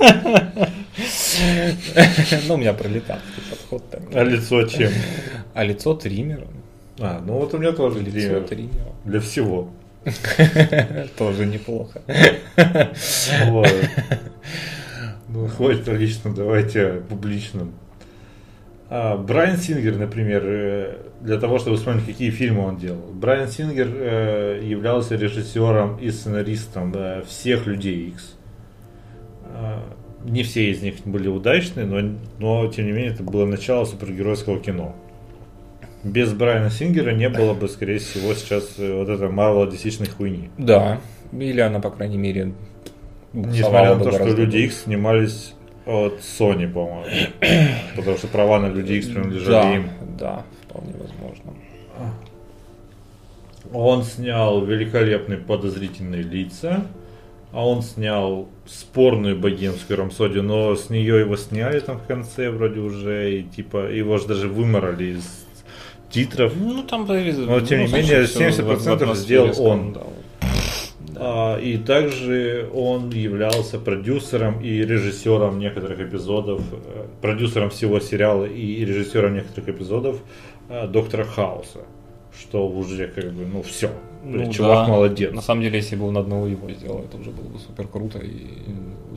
[2.49, 3.83] Ну, у меня пролетарский подход.
[4.13, 4.91] А лицо чем?
[5.55, 6.60] А лицо триммером.
[7.01, 8.45] А, ну вот у меня тоже триммером.
[9.05, 9.71] Для всего.
[11.19, 12.03] Тоже неплохо.
[13.47, 13.69] Вот.
[15.29, 17.73] Ну, хватит лично, давайте публичным.
[18.89, 23.13] А, Брайан Сингер, например, э, для того, чтобы вспомнить, какие фильмы он делал.
[23.13, 28.35] Брайан Сингер э, являлся режиссером и сценаристом э, всех Людей X.
[29.45, 29.85] А,
[30.25, 34.59] Не все из них были удачны, но, но тем не менее это было начало супергеройского
[34.59, 34.97] кино.
[36.03, 40.51] Без Брайана Сингера не было бы, скорее всего, сейчас э, вот этой Marvel DC хуйни.
[40.57, 41.01] Да.
[41.33, 42.53] Или она, по крайней мере,
[43.33, 44.57] Несмотря на то, что Люди.
[44.59, 45.55] X снимались
[45.87, 47.05] от Sony, по-моему.
[47.97, 49.91] Потому что права на Люди X принадлежали Да, им.
[50.19, 51.53] да, вполне возможно.
[53.73, 56.87] Он снял великолепные подозрительные лица.
[57.53, 62.79] А он снял спорную богемскую рамсодию, но с нее его сняли там в конце вроде
[62.79, 65.47] уже, и типа его же даже выморали из
[66.11, 66.53] титров.
[66.57, 69.97] Ну, там, Но, тем не менее, 70% сделал он.
[71.23, 78.85] А, и также он являлся продюсером и режиссером некоторых эпизодов, э, продюсером всего сериала и
[78.87, 80.17] режиссером некоторых эпизодов
[80.71, 81.81] э, Доктора Хауса.
[82.41, 83.91] что уже как бы, ну все,
[84.25, 84.93] Ну чувак да.
[84.93, 85.33] молодец.
[85.35, 88.19] На самом деле, если бы он одного его сделал, это уже было бы супер круто
[88.19, 88.47] и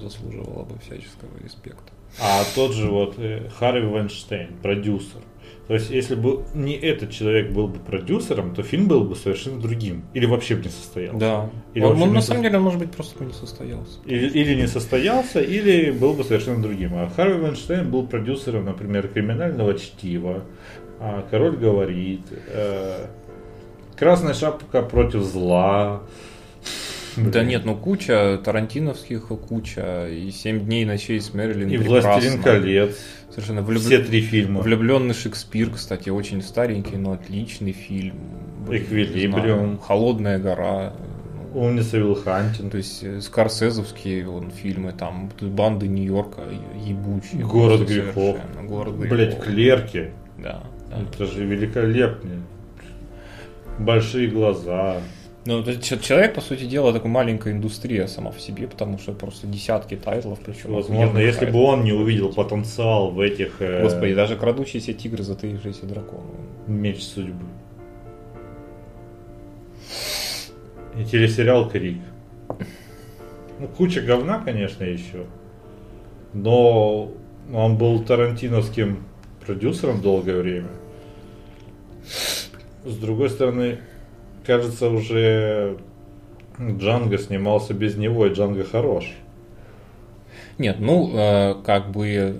[0.01, 1.93] заслуживало бы всяческого респекта.
[2.21, 5.21] А тот же вот э, Харви Вайнштейн, продюсер.
[5.67, 9.61] То есть, если бы не этот человек был бы продюсером, то фильм был бы совершенно
[9.61, 10.03] другим.
[10.13, 11.17] Или вообще бы не состоялся.
[11.17, 11.49] Да.
[11.73, 13.99] Или он, он, не на со- самом деле, может быть, просто бы не состоялся.
[14.05, 16.95] Или, или не состоялся, или был бы совершенно другим.
[16.95, 20.43] А Харви Вайнштейн был продюсером, например, «Криминального чтива»,
[20.99, 23.05] а, «Король говорит», э,
[23.95, 26.03] «Красная шапка против зла».
[27.17, 32.11] Да нет, ну куча тарантиновских, куча, и «Семь дней и ночей с Мэрилин И прекрасно.
[32.11, 32.95] «Властелин колец».
[33.29, 34.05] Совершенно Все влюблен...
[34.05, 34.61] три фильма.
[34.61, 38.15] Влюбленный Шекспир, кстати, очень старенький, но отличный фильм.
[38.69, 39.77] «Эквилибриум».
[39.79, 40.93] Холодная гора.
[41.53, 42.71] ну, Умница Вилл Хантинг.
[42.71, 46.41] То есть э, скорсезовские вон, фильмы, там банды Нью-Йорка
[46.83, 47.45] ебучие.
[47.45, 48.37] Город грехов.
[48.37, 49.45] совершенно, Город Блять, грехов.
[49.45, 50.09] клерки.
[50.37, 51.01] Да, да.
[51.01, 52.39] Это же великолепнее.
[53.79, 54.97] Большие глаза.
[55.45, 58.97] Ну, то есть че- человек, по сути дела, такая маленькая индустрия сама в себе, потому
[58.97, 60.73] что просто десятки тайтлов, причем.
[60.73, 61.69] Возможно, если бы тайтлов.
[61.73, 66.23] он не увидел потенциал в этих э, Господи, даже крадущиеся тигры, затаившиеся драконы.
[66.67, 67.45] меч судьбы.
[70.97, 71.97] И телесериал Крик.
[73.59, 75.25] Ну, куча говна, конечно, еще.
[76.33, 77.11] Но
[77.53, 79.03] он был тарантиновским
[79.45, 80.69] продюсером долгое время.
[82.85, 83.79] С другой стороны,
[84.45, 85.77] кажется, уже
[86.59, 89.11] Джанго снимался без него, и Джанго хорош.
[90.57, 92.35] Нет, ну, э, как бы, э,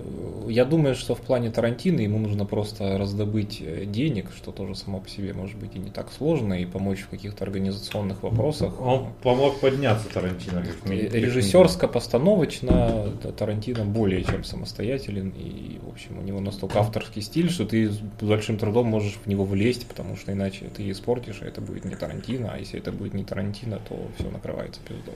[0.50, 5.00] я думаю, что в плане Тарантино ему нужно просто раздобыть э, денег, что тоже само
[5.00, 8.80] по себе может быть и не так сложно, и помочь в каких-то организационных вопросах.
[8.80, 10.64] Он помог подняться Тарантино.
[10.86, 17.66] Э, Режиссерско-постановочно Тарантино более чем самостоятелен, и, в общем, у него настолько авторский стиль, что
[17.66, 21.62] ты с большим трудом можешь в него влезть, потому что иначе ты испортишь, а это
[21.62, 25.16] будет не Тарантино, а если это будет не Тарантино, то все накрывается пиздой.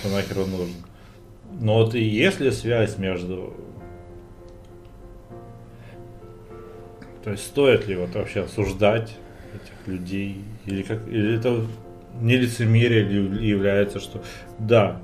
[0.00, 0.74] что нахер он нужен.
[1.60, 3.54] Но вот и есть ли связь между...
[7.22, 9.16] То есть стоит ли вот вообще осуждать
[9.54, 10.44] этих людей?
[10.66, 11.66] Или, как, или это
[12.20, 14.22] не лицемерие ли является, что
[14.58, 15.00] да,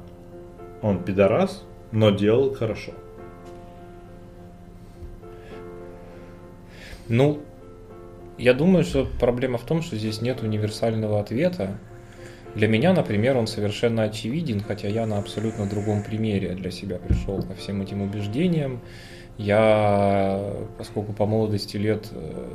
[0.83, 2.93] он пидорас, но делал хорошо.
[7.09, 7.41] Ну,
[8.37, 11.79] я думаю, что проблема в том, что здесь нет универсального ответа.
[12.55, 17.43] Для меня, например, он совершенно очевиден, хотя я на абсолютно другом примере для себя пришел
[17.43, 18.81] ко всем этим убеждениям.
[19.37, 20.43] Я,
[20.77, 22.49] поскольку по молодости лет э,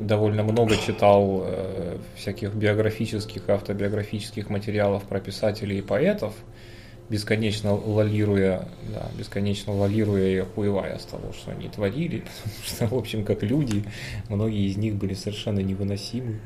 [0.00, 6.34] довольно много читал э, всяких биографических, автобиографических материалов про писателей и поэтов,
[7.08, 12.94] бесконечно лолируя, да, бесконечно лолируя и охуевая с того, что они творили, потому что, в
[12.98, 13.84] общем, как люди,
[14.28, 16.40] многие из них были совершенно невыносимы.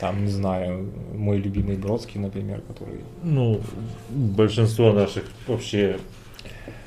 [0.00, 3.60] Там, не знаю, мой любимый Бродский, например, который Ну,
[4.10, 5.98] большинство наших вообще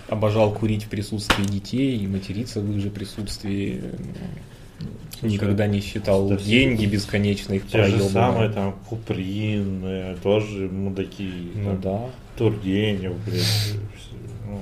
[0.07, 3.81] обожал курить в присутствии детей и материться в их же присутствии.
[5.21, 11.51] Никогда не считал все- деньги бесконечно их те же самые там Куприн, тоже мудаки.
[11.55, 12.01] Ну там, да.
[12.37, 13.73] Тургенев, блядь.
[14.47, 14.61] ну.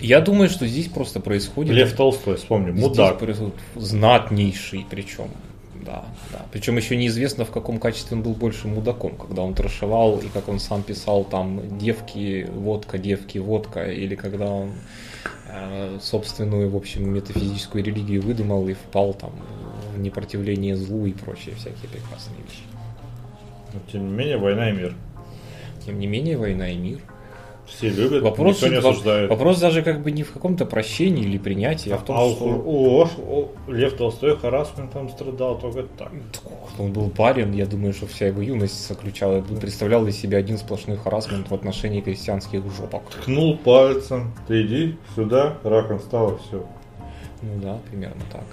[0.00, 1.74] Я думаю, что здесь просто происходит...
[1.74, 3.18] Лев Толстой, вспомни, Здесь мудак.
[3.18, 5.28] происходит знатнейший, причем,
[5.84, 6.46] да, да.
[6.52, 10.48] Причем еще неизвестно, в каком качестве он был больше мудаком, когда он трошевал, и как
[10.48, 14.72] он сам писал там девки, водка, девки, водка, или когда он
[15.48, 19.32] э, собственную, в общем, метафизическую религию выдумал и впал там
[19.94, 22.62] в непротивление злу и прочие всякие прекрасные вещи.
[23.72, 24.94] Но, тем не менее, война и мир.
[25.84, 27.00] Тем не менее, война и мир.
[27.74, 29.30] Все любят, Вопрос, никто не осуждает.
[29.30, 32.44] вопрос даже как бы не в каком-то прощении или принятии, а в том, а что...
[32.44, 36.10] о, о, Лев Толстой харасментом страдал только так.
[36.78, 40.96] Он был парень, я думаю, что вся его юность заключала, представлял из себя один сплошной
[40.96, 43.02] харасмент в отношении крестьянских жопок.
[43.10, 46.64] Ткнул пальцем, ты иди сюда, раком стало, все.
[47.42, 48.44] Ну да, примерно так.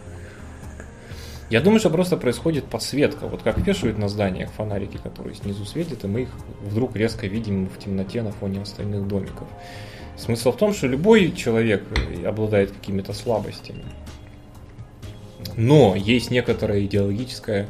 [1.49, 3.27] Я думаю, что просто происходит подсветка.
[3.27, 6.29] Вот как вешают на зданиях фонарики, которые снизу светят, и мы их
[6.61, 9.47] вдруг резко видим в темноте на фоне остальных домиков.
[10.15, 11.83] Смысл в том, что любой человек
[12.25, 13.83] обладает какими-то слабостями.
[15.55, 17.67] Но есть некоторая идеологическая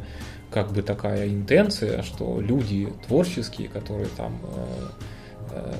[0.52, 4.66] как бы такая интенция, что люди творческие, которые там э,
[5.52, 5.74] э,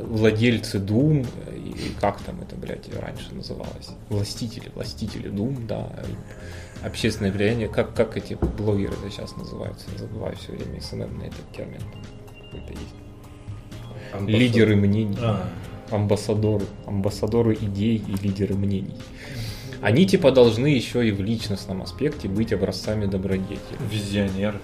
[0.00, 1.22] владельцы э,
[1.56, 5.90] и как там это, блядь, раньше называлось, властители, властители дум, да,
[6.84, 11.80] общественное влияние, как, как эти блогеры сейчас называются, забываю все время SMM на этот термин,
[12.42, 12.94] какой-то есть.
[14.28, 15.48] Лидеры мнений, А,
[15.90, 18.96] амбассадоры, амбассадоры идей и лидеры мнений.
[19.80, 23.58] Они типа должны еще и в личностном аспекте быть образцами добродетели.
[23.90, 24.60] Визионер.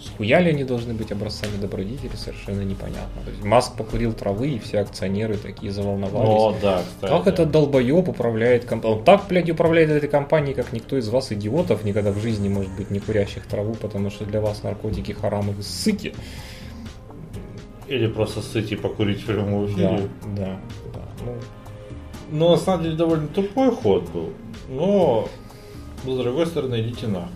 [0.00, 3.22] Схуя ли они должны быть образцами добродетели, совершенно непонятно.
[3.24, 6.28] То есть Маск покурил травы, и все акционеры такие заволновались.
[6.28, 7.10] О, да, кстати.
[7.10, 8.98] Как этот долбоеб управляет компанией?
[8.98, 12.74] Он так, блядь, управляет этой компанией, как никто из вас, идиотов, никогда в жизни, может
[12.76, 16.14] быть, не курящих траву, потому что для вас наркотики харам и вы ссыки.
[17.86, 20.08] Или просто сыти покурить в прямом Да, эфире.
[20.36, 20.60] да,
[20.92, 21.00] да.
[21.24, 21.34] Ну,
[22.32, 24.30] Ну, на самом деле, довольно тупой ход был.
[24.68, 25.28] Но,
[26.04, 27.30] с другой стороны, идите нахуй.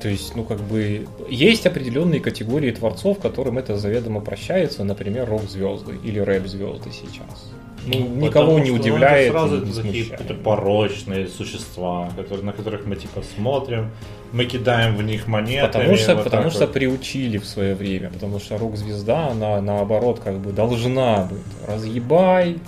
[0.00, 5.96] То есть, ну, как бы, есть определенные категории творцов, которым это заведомо прощается, например, рок-звезды
[6.04, 7.50] или рэп-звезды сейчас.
[7.86, 12.52] Ну, никого Потому не ну, удивляет, это сразу не такие какие-то порочные существа, которые, на
[12.52, 13.90] которых мы типа смотрим,
[14.32, 15.66] мы кидаем в них монеты.
[15.66, 20.52] Потому что, потому что приучили в свое время, потому что рок-звезда, она наоборот как бы
[20.52, 21.40] должна быть.
[21.66, 22.58] Разъебай,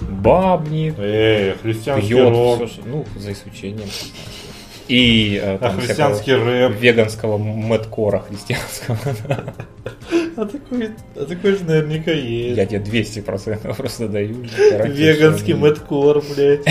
[0.00, 3.88] бабник, Эй, христианский пьет, рок, всё, что- ну, за исключением.
[4.88, 6.80] И э, а там христианский всякого рэп.
[6.80, 8.98] веганского мэткора христианского.
[10.36, 12.56] А такой, а такой же наверняка есть.
[12.56, 14.36] Я тебе 200% просто даю.
[14.86, 16.64] Веганский мэткор, блядь.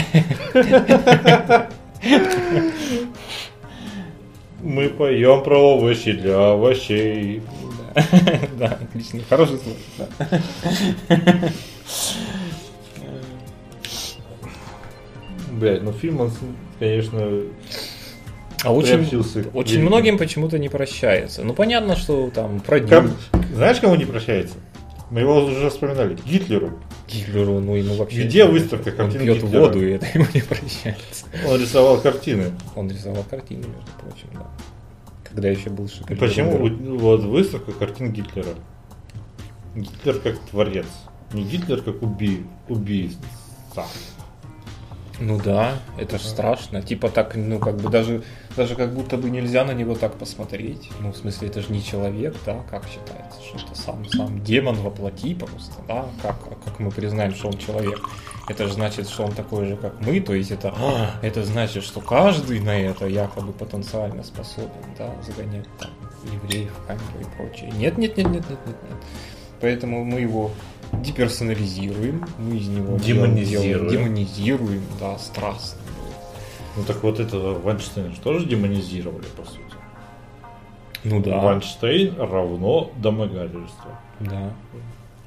[4.61, 7.41] Мы поем про овощи для овощей.
[8.57, 9.19] Да, отлично.
[9.29, 9.77] Хороший слух.
[9.97, 11.51] да.
[15.51, 16.31] Блядь, ну фильм, он,
[16.79, 17.41] конечно,
[18.63, 19.07] А очень,
[19.53, 21.43] очень многим почему-то не прощается.
[21.43, 23.11] Ну, понятно, что там продюсер
[23.53, 24.55] Знаешь, кому не прощается?
[25.11, 26.17] Мы его уже вспоминали.
[26.25, 26.79] Гитлеру.
[27.07, 28.23] Гитлеру, ну ему вообще...
[28.23, 29.61] Где выставка Он картин пьет Гитлера?
[29.61, 31.25] воду, и это ему не прощается.
[31.47, 32.51] Он рисовал картины.
[32.75, 34.47] Он рисовал картины, между прочим, да.
[35.23, 36.17] Когда еще был И Шекель.
[36.17, 38.49] почему вот- вот выставка картин Гитлера?
[39.75, 40.87] Гитлер как творец.
[41.31, 42.43] Не Гитлер как уби...
[42.67, 43.17] убийца.
[45.19, 46.81] Ну да, это же страшно.
[46.81, 48.23] Типа так, ну как бы даже,
[48.55, 50.89] даже как будто бы нельзя на него так посмотреть.
[50.99, 54.75] Ну, в смысле, это же не человек, да, как считается, что это сам, сам демон
[54.75, 57.99] воплоти просто, да, как, как мы признаем, что он человек.
[58.47, 61.83] Это же значит, что он такой же, как мы, то есть это, а, это значит,
[61.83, 65.89] что каждый на это якобы потенциально способен, да, загонять там
[66.31, 67.71] евреев камеру и прочее.
[67.75, 68.99] Нет, нет, нет, нет, нет, нет, нет.
[69.59, 70.51] Поэтому мы его
[70.93, 73.69] деперсонализируем, мы из него Демонизируем.
[73.89, 75.81] делаем- демонизируем, да, страстно.
[76.75, 79.61] Ну так вот этого Вайнштейна же тоже демонизировали, по сути.
[81.03, 83.99] Ну да, Вайнштейн равно домогательство.
[84.19, 84.51] да,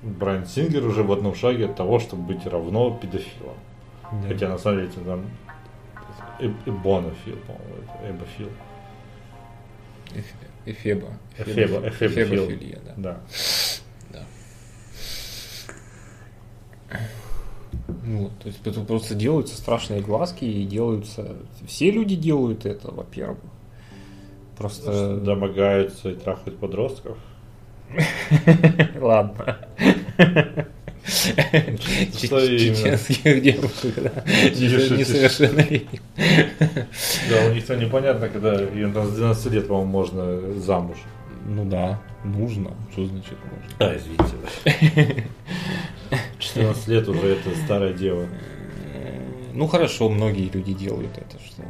[0.03, 3.55] Брайан Сингер уже в одном шаге от того, чтобы быть равно педофилом.
[4.23, 4.29] да.
[4.29, 5.27] Хотя на самом деле это там
[6.65, 8.49] эбонофил, по-моему, это эбофил.
[10.15, 10.25] Эф-
[10.67, 11.09] Эфеба.
[11.39, 12.47] Эфеба, эфебофил.
[12.47, 12.95] Эфебофилия, да.
[12.97, 13.21] Да.
[14.11, 14.21] да.
[18.05, 21.37] Ну, то есть это просто делаются страшные глазки и делаются...
[21.67, 23.39] Все люди делают это, во-первых.
[24.57, 25.17] Просто...
[25.17, 27.17] Домогаются и трахают подростков.
[29.01, 29.59] Ладно.
[31.05, 32.77] Что именно?
[32.77, 34.23] Чеченских девушек, да.
[34.27, 36.01] Несовершеннолетних.
[36.17, 40.99] Да, у них там непонятно, когда с 12 лет, по-моему, можно замуж.
[41.47, 42.73] Ну да, нужно.
[42.93, 43.77] Что значит нужно?
[43.79, 45.25] Да, извините.
[46.39, 48.27] 14 лет уже это старая дева.
[49.53, 51.63] Ну хорошо, многие люди делают это, что.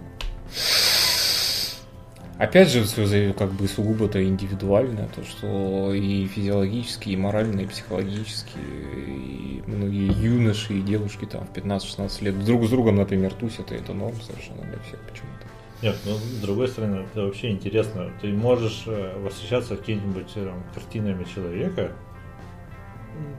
[2.38, 7.66] Опять же, все за- как бы сугубо-то индивидуально, то, что и физиологически, и морально, и
[7.66, 8.56] психологически,
[8.96, 13.74] и многие юноши и девушки там в 15-16 лет друг с другом, например, тусят, и
[13.74, 15.46] это норм совершенно для всех почему-то.
[15.82, 18.10] Нет, ну, с другой стороны, это вообще интересно.
[18.20, 21.92] Ты можешь э, восхищаться какими-нибудь э, там, картинами человека,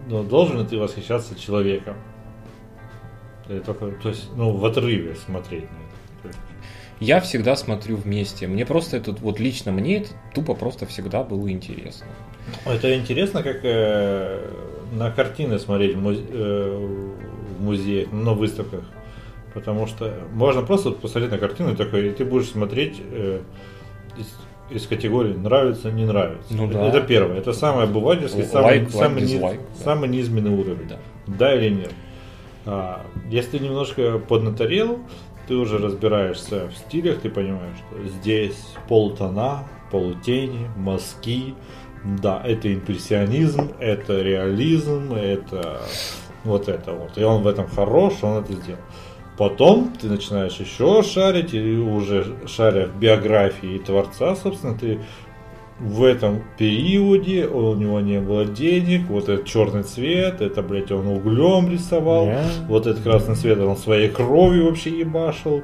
[0.07, 1.95] но должен ли ты восхищаться человеком?
[3.47, 6.37] Или только, то есть, ну, в отрыве смотреть на это.
[6.99, 8.47] Я всегда смотрю вместе.
[8.47, 12.07] Мне просто это, вот лично мне это тупо просто всегда было интересно.
[12.65, 14.51] Это интересно, как э,
[14.93, 16.87] на картины смотреть в, музе- э,
[17.57, 18.83] в музеях, на выставках.
[19.53, 23.41] Потому что можно просто посмотреть на картину и такой, и ты будешь смотреть э,
[24.17, 26.53] из, из категории нравится, не нравится.
[26.53, 26.87] Ну это, да.
[26.87, 27.37] это первое.
[27.37, 29.83] Это самый обывательский, Лайк, самый, лайк, самый, дизлайк, да.
[29.83, 30.87] самый низменный уровень.
[30.87, 30.97] Да.
[31.27, 31.91] Да или нет.
[32.65, 34.99] А, если ты немножко поднаторел,
[35.47, 41.55] ты уже разбираешься в стилях, ты понимаешь, что здесь полутона, полутени, мазки.
[42.03, 45.81] Да, это импрессионизм, это реализм, это
[46.43, 47.17] вот это вот.
[47.17, 48.79] И он в этом хорош, он это сделал.
[49.41, 54.99] Потом ты начинаешь еще шарить, и уже шаря в биографии творца, собственно, ты
[55.79, 61.07] в этом периоде у него не было денег, вот этот черный цвет, это, блядь, он
[61.07, 62.43] углем рисовал, Да.
[62.67, 65.63] вот этот красный цвет он своей кровью вообще ебашил.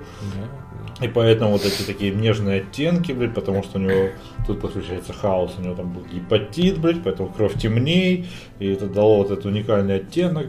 [1.00, 1.06] Да.
[1.06, 4.10] И поэтому вот эти такие нежные оттенки, блядь, потому что у него
[4.48, 8.26] тут подключается хаос, у него там был гепатит, блядь, поэтому кровь темней,
[8.58, 10.48] и это дало вот этот уникальный оттенок.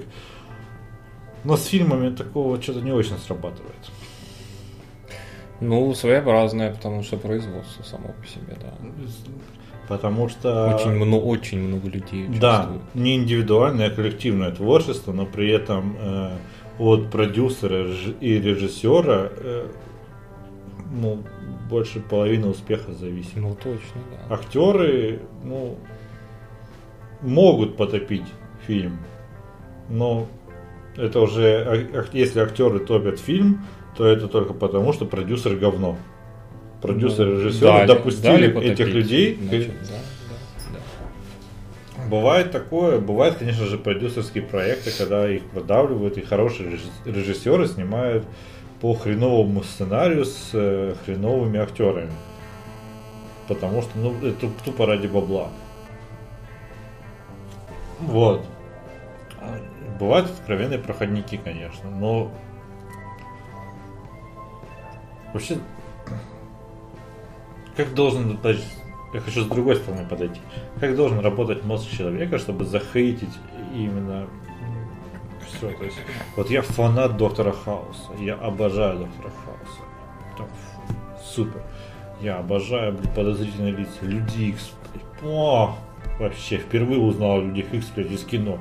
[1.44, 3.90] Но с фильмами такого что-то не очень срабатывает.
[5.60, 8.72] Ну, своеобразное, потому что производство само по себе, да.
[9.88, 10.74] Потому что...
[10.74, 16.30] Очень, много, очень много людей Да, не индивидуальное, а коллективное творчество, но при этом э,
[16.78, 17.86] от продюсера
[18.20, 19.66] и режиссера э,
[20.92, 21.22] ну,
[21.68, 23.36] больше половины успеха зависит.
[23.36, 24.34] Ну, точно, да.
[24.34, 25.76] Актеры, ну,
[27.22, 28.26] могут потопить
[28.66, 28.98] фильм,
[29.88, 30.28] но
[30.98, 33.64] это уже, а- если актеры топят фильм,
[33.96, 35.96] то это только потому, что продюсер говно.
[36.82, 39.38] Продюсер Ну, режиссер дали- допустили дали этих людей.
[39.40, 39.96] значит, да,
[40.28, 40.78] да,
[41.96, 42.08] да.
[42.08, 48.24] Бывает такое, бывает, конечно же, продюсерские проекты, когда их продавливают, и хорошие режисс- режиссеры снимают
[48.80, 52.12] по хреновому сценарию с э, хреновыми актерами.
[53.48, 55.48] Потому что, ну, это тупо ради бабла.
[58.00, 58.44] Вот.
[59.98, 62.30] А Бывают откровенные проходники, конечно, но
[65.32, 65.58] вообще
[67.76, 68.38] как должен,
[69.12, 70.40] я хочу с другой стороны подойти,
[70.80, 73.32] как должен работать мозг человека, чтобы захейтить
[73.74, 74.28] именно
[75.46, 75.96] все, то есть,
[76.36, 79.82] вот я фанат Доктора Хауса, я обожаю Доктора Хауса,
[80.36, 80.48] Там,
[81.24, 81.62] супер,
[82.20, 84.72] я обожаю, блин, подозрительные лица, Люди Икс,
[85.24, 85.76] о,
[86.20, 88.58] вообще, впервые узнал о Людях Икс, из кино.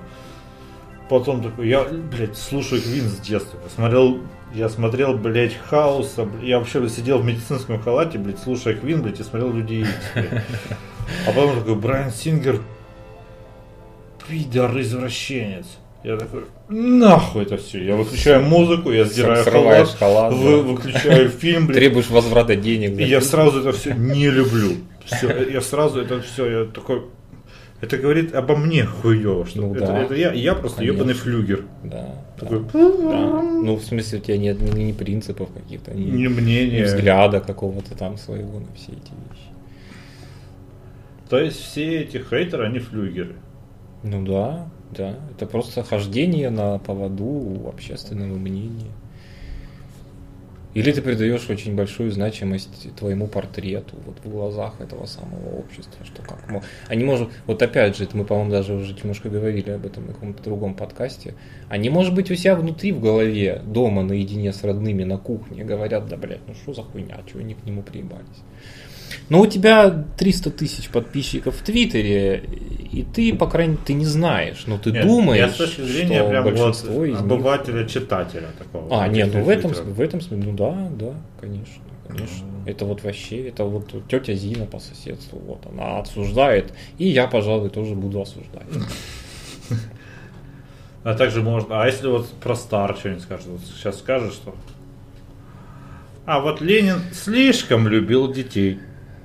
[1.10, 3.58] Потом такой, я, блядь, слушаю Квин с детства.
[3.64, 4.18] Я смотрел,
[4.54, 6.28] я смотрел, блядь, Хауса.
[6.42, 9.92] Я вообще сидел в медицинском халате, блядь, слушая Квин, блядь, и смотрел Людей Икс.
[11.26, 12.60] А потом такой, Брайан Сингер,
[14.28, 15.66] пидор, извращенец.
[16.04, 17.84] Я такой, нахуй это все.
[17.84, 20.58] Я выключаю музыку, я сдираю халат, халат, вы- да.
[20.58, 21.80] выключаю фильм, блядь.
[21.80, 23.00] Требуешь возврата денег.
[23.00, 24.74] И я сразу это все не люблю.
[25.06, 27.04] Все, я сразу это все, я такой.
[27.80, 30.00] Это говорит обо мне хуево, что Ну это, да.
[30.04, 30.96] это я, я просто Конечно.
[30.98, 31.66] ебаный флюгер.
[31.84, 33.42] Да, да, Такой, да.
[33.44, 36.86] Ну, в смысле, у тебя нет ни, ни принципов каких-то, ни, ни мнение.
[36.86, 39.48] взгляда какого-то там своего на все эти вещи.
[41.30, 43.36] То есть все эти хейтеры, они флюгеры.
[44.02, 45.16] Ну да, да.
[45.36, 48.92] Это просто хождение на поводу общественного мнения.
[50.78, 56.22] Или ты придаешь очень большую значимость твоему портрету вот в глазах этого самого общества, что
[56.22, 59.88] как мо- они может, вот опять же, это мы, по-моему, даже уже немножко говорили об
[59.88, 61.34] этом на каком-то другом подкасте.
[61.68, 66.10] Они, может быть, у себя внутри в голове, дома наедине с родными на кухне говорят,
[66.10, 68.44] да, блядь, ну что за хуйня, чего они к нему приебались.
[69.30, 72.44] Но у тебя 300 тысяч подписчиков в Твиттере,
[72.92, 75.82] и ты, по крайней мере, ты не знаешь, но ты Нет, думаешь, я с точки
[75.82, 77.20] зрения что прям вот большинство из них...
[77.20, 79.04] обывателя-читателя такого.
[79.04, 82.46] А, нет, ну в этом, в этом смысле, ну да, да, конечно, конечно.
[82.66, 87.70] Это вот вообще, это вот тетя Зина по соседству, вот она осуждает, и я, пожалуй,
[87.70, 88.68] тоже буду осуждать.
[91.04, 94.54] А также можно, а если вот про Стар что-нибудь скажет, вот сейчас скажет, что...
[96.26, 98.80] А вот Ленин слишком любил детей.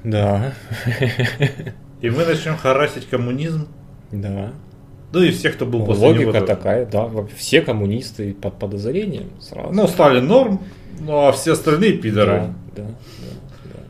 [0.04, 0.52] Да,
[2.00, 3.68] И мы начнем харасить коммунизм.
[4.10, 4.52] да.
[5.12, 6.46] Ну и всех, кто был после Логика него.
[6.46, 9.70] такая, да, все коммунисты под подозрением сразу.
[9.70, 10.60] Ну, Сталин норм,
[11.00, 12.54] ну а все остальные пидоры.
[12.74, 13.80] да, да, да, да.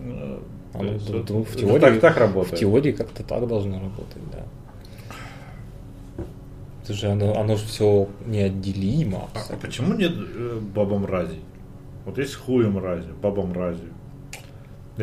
[0.00, 0.38] Ну,
[0.72, 2.58] А ну, есть в теории, так, так в работает.
[2.58, 6.24] теории как-то так должно работать, да.
[6.82, 9.28] Это же оно, оно же все неотделимо.
[9.34, 11.38] А почему нет э, баба мрази?
[12.06, 13.84] Вот есть хуя мрази, баба мрази.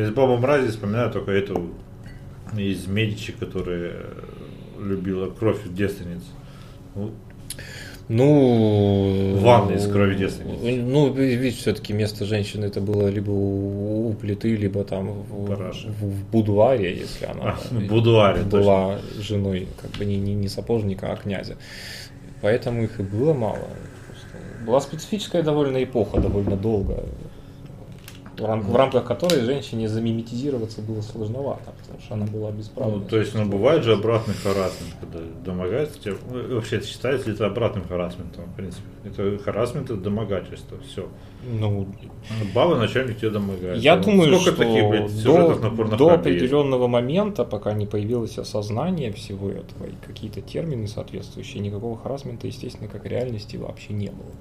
[0.00, 1.70] Из баба мрази вспоминаю только эту
[2.56, 4.02] из Медичи, которая э,
[4.78, 6.22] любила кровь девственниц.
[6.94, 7.10] Ну,
[8.08, 10.82] Ну, Ванна из крови девственницы.
[10.82, 15.86] Ну, видишь, все-таки место женщины это было либо у, у плиты, либо там в, в-
[16.00, 21.12] в будуаре, если она А, в будуаре, была женой, как бы не, не, не сапожника,
[21.12, 21.56] а князя.
[22.42, 23.58] Поэтому их и было мало.
[24.08, 27.04] Просто Была специфическая довольно эпоха, довольно долго,
[28.40, 32.96] в, рам- в рамках которой женщине замиметизироваться было сложновато, потому что она была бесправна.
[32.96, 36.14] ну, то есть, ну, бывает же обратный харасмент, когда домогается тебя.
[36.30, 38.82] Ну, Вообще, это считается ли это обратным харасментом, в принципе?
[39.04, 41.08] Это харасмент, это домогательство, все.
[41.42, 41.86] Ну,
[42.54, 43.82] Баба начальник тебя домогается.
[43.82, 47.86] Я Ну, думаю, Сколько что таких, блядь, до, сюжетов на до определенного момента, пока не
[47.86, 54.08] появилось осознание всего этого и какие-то термины соответствующие, никакого харасмента, естественно, как реальности вообще не
[54.08, 54.32] было.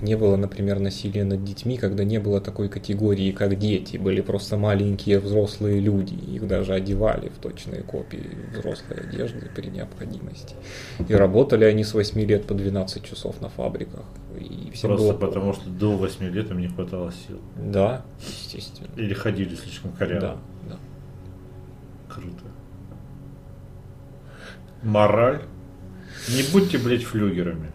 [0.00, 4.56] Не было, например, насилия над детьми, когда не было такой категории, как дети, были просто
[4.56, 10.54] маленькие взрослые люди, их даже одевали в точные копии взрослой одежды при необходимости.
[11.08, 14.04] И работали они с 8 лет по 12 часов на фабриках.
[14.38, 15.18] И всем Просто было...
[15.18, 17.40] потому, что до 8 лет им не хватало сил.
[17.56, 18.88] Да, естественно.
[18.96, 20.20] Или ходили слишком коряво.
[20.20, 20.36] Да,
[20.68, 20.76] да.
[22.14, 22.44] Круто.
[24.82, 25.42] Мораль.
[26.28, 27.72] Не будьте, блядь, флюгерами.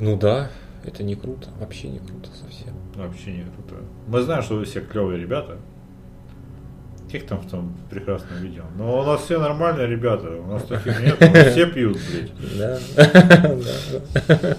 [0.00, 0.50] Ну да,
[0.84, 2.74] это не круто, вообще не круто совсем.
[2.94, 3.82] Вообще не круто.
[4.08, 5.58] Мы знаем, что вы все клевые ребята.
[7.06, 8.64] Каких там в том прекрасном видео?
[8.76, 10.28] Но у нас все нормальные ребята.
[10.30, 11.16] У нас таких нет.
[11.50, 12.82] Все пьют, блядь.
[14.26, 14.56] Да.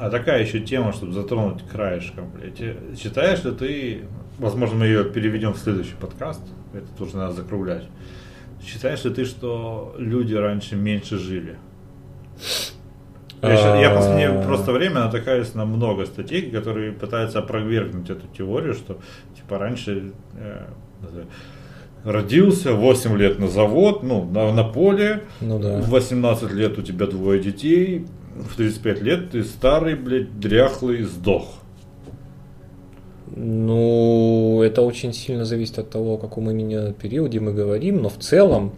[0.00, 2.58] А такая еще тема, чтобы затронуть краешком, блядь.
[2.98, 4.04] Считаешь ли ты,
[4.38, 6.40] возможно, мы ее переведем в следующий подкаст,
[6.72, 7.84] это тоже надо закруглять.
[8.64, 11.58] Считаешь ли ты, что люди раньше меньше жили?
[13.42, 18.98] Я, в последнее просто время натыкаюсь на много статей, которые пытаются опровергнуть эту теорию, что
[19.36, 20.66] типа раньше э,
[22.04, 25.78] родился 8 лет на завод, ну, на, на поле, Ну да.
[25.80, 31.46] в 18 лет у тебя двое детей, в 35 лет ты старый, блядь, дряхлый, сдох.
[33.34, 38.18] Ну, это очень сильно зависит от того, о каком именно периоде мы говорим, но в
[38.18, 38.72] целом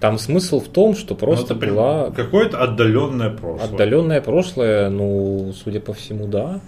[0.00, 3.64] там смысл в том, что просто Ну, была Какое-то отдаленное прошлое.
[3.68, 6.60] отдаленное прошлое, ну, судя по всему, да.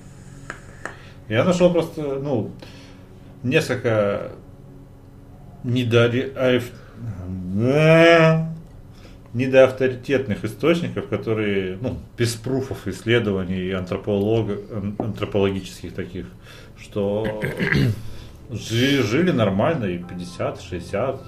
[1.29, 2.51] Я нашел просто, ну,
[3.45, 4.33] несколько
[5.63, 6.33] недоре...
[9.33, 14.49] недоавторитетных источников, которые, ну, без пруфов исследований антрополог...
[14.73, 16.27] ан- антропологических таких,
[16.77, 17.41] что
[18.51, 21.21] жи- жили нормально и 50, 60,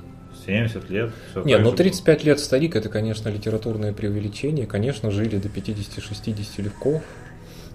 [0.47, 1.11] 70 лет.
[1.30, 4.66] всё Не, так ну же 35 лет старик это, конечно, литературное преувеличение.
[4.66, 7.01] Конечно, жили до 50-60 легко.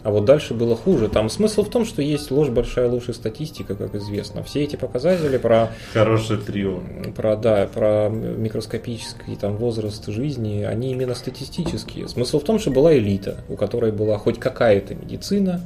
[0.04, 1.10] А вот дальше было хуже.
[1.10, 4.42] Там смысл в том, что есть ложь, большая ложь и статистика, как известно.
[4.42, 5.72] Все эти показатели про было.
[5.94, 6.82] Хорошее трио.
[7.16, 12.08] про, да, про микроскопический там, возраст жизни, они именно статистические.
[12.08, 15.62] Смысл в том, что была элита, у которой была хоть какая-то медицина,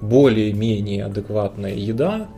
[0.00, 2.28] более-менее адекватная еда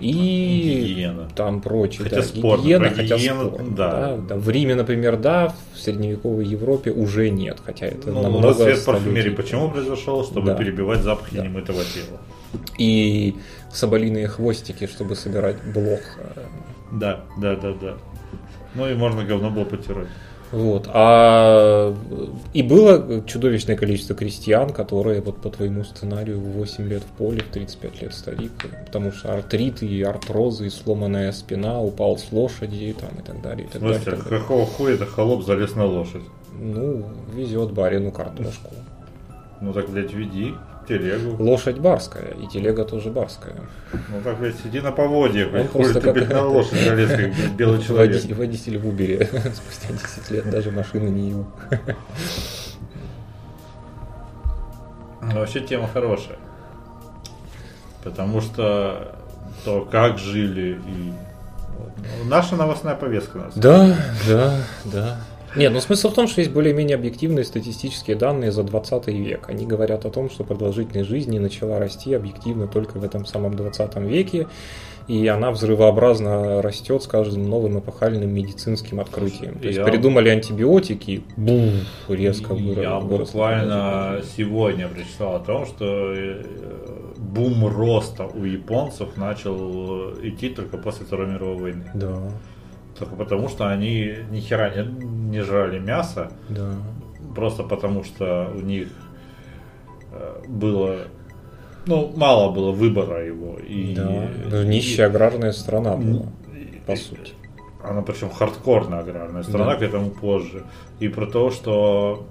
[0.00, 1.28] и Гигиена.
[1.36, 2.02] там прочее.
[2.04, 4.16] Хотя да, спорно, гигиена, про хотя гигиену, спорно, да.
[4.16, 4.36] да.
[4.36, 8.84] В Риме, например, да, в средневековой Европе уже нет, хотя это Ну, намного столетий.
[8.84, 10.24] парфюмерии почему произошел?
[10.24, 10.54] Чтобы Да.
[10.56, 11.44] перебивать запахи Да.
[11.44, 12.20] немытого тела.
[12.78, 13.36] И
[13.72, 16.00] соболиные хвостики, чтобы собирать блох.
[16.92, 17.94] Да, да, да, да.
[18.74, 20.08] Ну и можно говно было потирать.
[20.54, 20.88] Вот.
[20.92, 21.92] А
[22.52, 27.40] и было чудовищное количество крестьян, которые вот по твоему сценарию в 8 лет в поле,
[27.40, 28.52] в 35 лет старик,
[28.86, 33.66] потому что артрит и артрозы, и сломанная спина, упал с лошади там, и так далее.
[33.66, 34.40] И так далее, и так далее.
[34.40, 36.22] какого хуя это холоп залез на лошадь?
[36.60, 38.70] Ну, везет барину картошку.
[39.60, 40.54] Ну так, блядь, веди
[40.86, 41.42] телегу.
[41.42, 43.56] Лошадь барская, и телега тоже барская.
[43.92, 47.10] Ну так, блядь, сиди на поводье, блядь, Он просто ты, как блядь, на лошадь залез,
[47.10, 48.12] как белый человек.
[48.12, 51.46] Водитель, водитель в Убере спустя 10 лет даже машины не его.
[55.32, 56.36] Ну, Вообще тема хорошая.
[58.02, 59.16] Потому что
[59.64, 61.12] то, как жили и...
[62.18, 63.54] Ну, Наша новостная повестка нас.
[63.56, 63.96] Да,
[64.28, 65.20] да, да.
[65.56, 69.48] Нет, ну смысл в том, что есть более-менее объективные статистические данные за 20 век.
[69.48, 73.96] Они говорят о том, что продолжительность жизни начала расти объективно только в этом самом 20
[73.96, 74.46] веке,
[75.06, 79.58] и она взрывообразно растет с каждым новым эпохальным медицинским открытием.
[79.58, 81.72] То есть Я- придумали антибиотики, бух,
[82.08, 82.82] резко вырос.
[82.82, 85.84] Я выросла буквально сегодня прочитал о том, что
[86.14, 86.42] э,
[87.18, 91.90] бум роста у японцев начал идти только после Второй мировой войны.
[91.94, 92.18] Да,
[92.98, 94.84] Только потому, что они ни хера не,
[95.30, 96.70] не жрали мясо, да.
[97.34, 98.88] просто потому что у них
[100.12, 100.98] э, было,
[101.86, 103.58] ну, мало было выбора его.
[103.58, 107.32] И, Да, даже нищая аграрная страна и- была, и- по сути.
[107.82, 109.76] она причем хардкорная аграрная страна, Да.
[109.76, 110.62] к этому позже.
[111.00, 112.26] И про то, что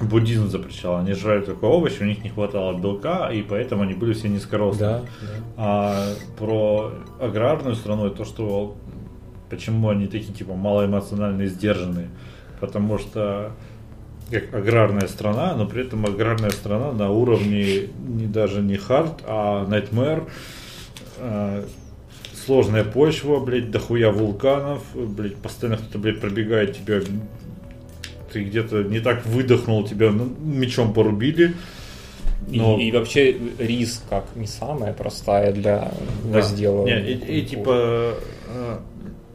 [0.00, 4.12] буддизм запрещал, они жрали только овощи, у них не хватало белка, и поэтому они были
[4.14, 4.78] все низкорослые.
[4.90, 5.28] Да, да.
[5.56, 6.04] А
[6.38, 8.76] про аграрную страну это то, что
[9.50, 12.08] почему они такие типа малоэмоциональные, сдержанные.
[12.60, 13.52] Потому что
[14.30, 19.64] как аграрная страна, но при этом аграрная страна на уровне не даже не хард, а
[19.66, 20.28] nightmare.
[21.18, 21.64] А,
[22.44, 27.00] сложная почва, блядь, дохуя вулканов, блядь, постоянно кто-то, блядь, пробегает тебя,
[28.32, 31.54] ты где-то не так выдохнул, тебя ну, мечом порубили.
[32.50, 35.92] И, Но- и вообще рис как не самая простая для
[36.24, 36.86] воздела.
[36.86, 38.14] Не, и, и типа
[38.46, 38.78] э,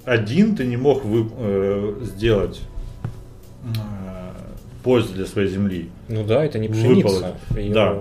[0.06, 2.62] один ты не мог вы, э, сделать
[3.64, 3.68] э,
[4.84, 5.90] пользу для своей земли.
[6.10, 7.08] Ну да, это не пшеница.
[7.08, 7.36] Выполнить.
[7.56, 8.00] Её- Да.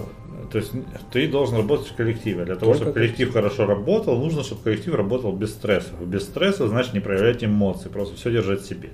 [0.50, 0.72] То есть
[1.10, 2.44] ты должен работать в коллективе.
[2.44, 5.94] Для того, Только чтобы коллектив хорошо работал, нужно, чтобы коллектив работал без стрессов.
[6.04, 8.90] Без стресса значит не проявлять эмоции, просто все держать в себе.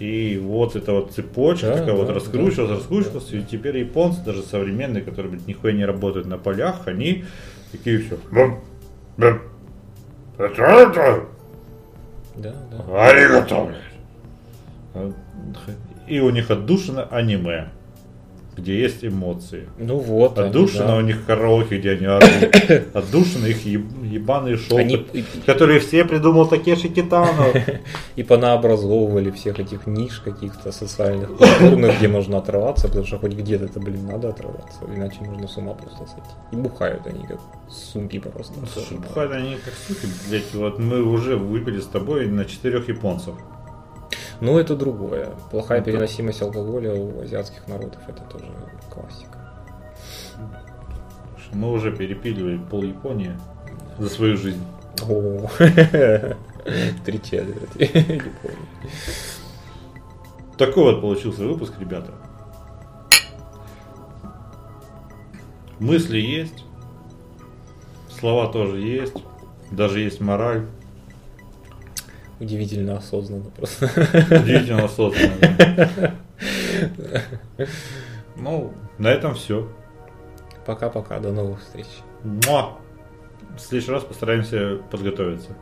[0.00, 4.20] И вот эта вот цепочка Да, такая вот да, раскручивалась, да, раскручивалась, и теперь японцы,
[4.24, 7.24] даже современные, которые блядь, нихуя не работают на полях, они
[7.70, 8.18] такие все.
[12.36, 13.08] Да, да.
[13.08, 13.64] Аригато,
[14.94, 15.14] блядь.
[16.06, 17.68] И у них отдушина аниме,
[18.56, 19.68] где есть эмоции.
[19.78, 20.38] Ну вот.
[20.38, 20.96] они, Отдушина да.
[20.96, 22.26] у них караоке, где они орут.
[22.94, 25.06] Отдушина их еб- ебаные шоу, Они
[25.44, 27.46] которые все придумал Такеши Китано.
[28.16, 33.66] и понаобразовывали всех этих ниш каких-то социальных, культурных, где можно отрываться, потому что хоть где-то
[33.66, 36.30] это, блин, надо отрываться, иначе можно с ума просто сойти.
[36.52, 37.40] И бухают они как
[37.70, 38.54] сумки просто.
[38.72, 43.34] Слушай, бухают они как суки, блядь, вот мы уже выпили с тобой на четырех японцев.
[44.40, 45.30] Ну, это другое.
[45.50, 48.46] Плохая Это- переносимость алкоголя у азиатских народов, это тоже
[48.90, 49.38] классика.
[51.52, 53.32] Мы уже перепиливали пол Японии
[53.98, 54.62] за свою жизнь.
[55.08, 55.48] О,
[57.04, 57.78] три четверти.
[57.78, 58.22] Японии.
[60.58, 62.12] Такой вот получился выпуск, ребята.
[65.78, 66.64] Мысли есть,
[68.18, 69.16] слова тоже есть,
[69.70, 70.66] даже есть мораль.
[72.38, 73.86] Удивительно осознанно просто.
[73.86, 75.34] Удивительно осознанно.
[75.38, 76.14] да.
[78.38, 79.66] Ну, на этом все.
[80.66, 81.86] Пока-пока, до новых встреч.
[82.22, 85.56] В следующий раз постараемся подготовиться.